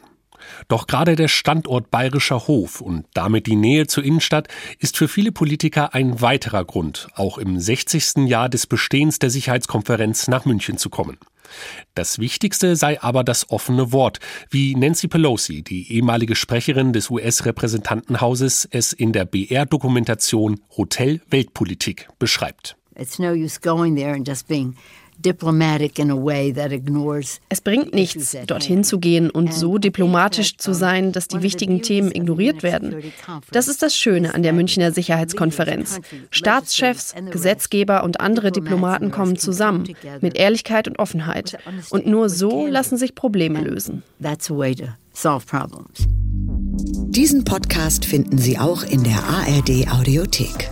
Doch 0.67 0.87
gerade 0.87 1.15
der 1.15 1.27
Standort 1.27 1.91
Bayerischer 1.91 2.47
Hof 2.47 2.81
und 2.81 3.05
damit 3.13 3.47
die 3.47 3.55
Nähe 3.55 3.87
zur 3.87 4.03
Innenstadt 4.03 4.47
ist 4.79 4.97
für 4.97 5.07
viele 5.07 5.31
Politiker 5.31 5.93
ein 5.93 6.21
weiterer 6.21 6.65
Grund, 6.65 7.07
auch 7.15 7.37
im 7.37 7.59
60. 7.59 8.27
Jahr 8.27 8.49
des 8.49 8.67
Bestehens 8.67 9.19
der 9.19 9.29
Sicherheitskonferenz 9.29 10.27
nach 10.27 10.45
München 10.45 10.77
zu 10.77 10.89
kommen. 10.89 11.17
Das 11.95 12.19
Wichtigste 12.19 12.75
sei 12.75 13.01
aber 13.01 13.23
das 13.23 13.49
offene 13.49 13.91
Wort, 13.91 14.19
wie 14.49 14.75
Nancy 14.75 15.07
Pelosi, 15.07 15.63
die 15.63 15.93
ehemalige 15.93 16.35
Sprecherin 16.35 16.93
des 16.93 17.09
US-Repräsentantenhauses, 17.09 18.67
es 18.69 18.93
in 18.93 19.13
der 19.13 19.25
BR-Dokumentation 19.25 20.59
Hotel 20.75 21.21
Weltpolitik 21.29 22.09
beschreibt. 22.19 22.75
It's 22.95 23.19
no 23.19 23.31
use 23.31 23.59
going 23.59 23.95
there 23.95 24.13
and 24.13 24.27
just 24.27 24.47
being 24.47 24.75
es 27.49 27.61
bringt 27.61 27.93
nichts, 27.93 28.37
dorthin 28.47 28.83
zu 28.83 28.99
gehen 28.99 29.29
und 29.29 29.53
so 29.53 29.77
diplomatisch 29.77 30.57
zu 30.57 30.73
sein, 30.73 31.11
dass 31.11 31.27
die 31.27 31.41
wichtigen 31.41 31.81
Themen 31.81 32.11
ignoriert 32.11 32.63
werden. 32.63 32.95
Das 33.51 33.67
ist 33.67 33.81
das 33.81 33.95
Schöne 33.95 34.33
an 34.33 34.43
der 34.43 34.53
Münchner 34.53 34.91
Sicherheitskonferenz. 34.91 35.99
Staatschefs, 36.31 37.15
Gesetzgeber 37.31 38.03
und 38.03 38.19
andere 38.19 38.51
Diplomaten 38.51 39.11
kommen 39.11 39.37
zusammen 39.37 39.85
mit 40.21 40.37
Ehrlichkeit 40.37 40.87
und 40.87 40.99
Offenheit. 40.99 41.57
Und 41.89 42.05
nur 42.05 42.29
so 42.29 42.67
lassen 42.67 42.97
sich 42.97 43.15
Probleme 43.15 43.61
lösen. 43.61 44.03
Diesen 47.09 47.43
Podcast 47.43 48.05
finden 48.05 48.37
Sie 48.37 48.59
auch 48.59 48.83
in 48.83 49.03
der 49.03 49.23
ARD 49.23 49.87
Audiothek. 49.91 50.69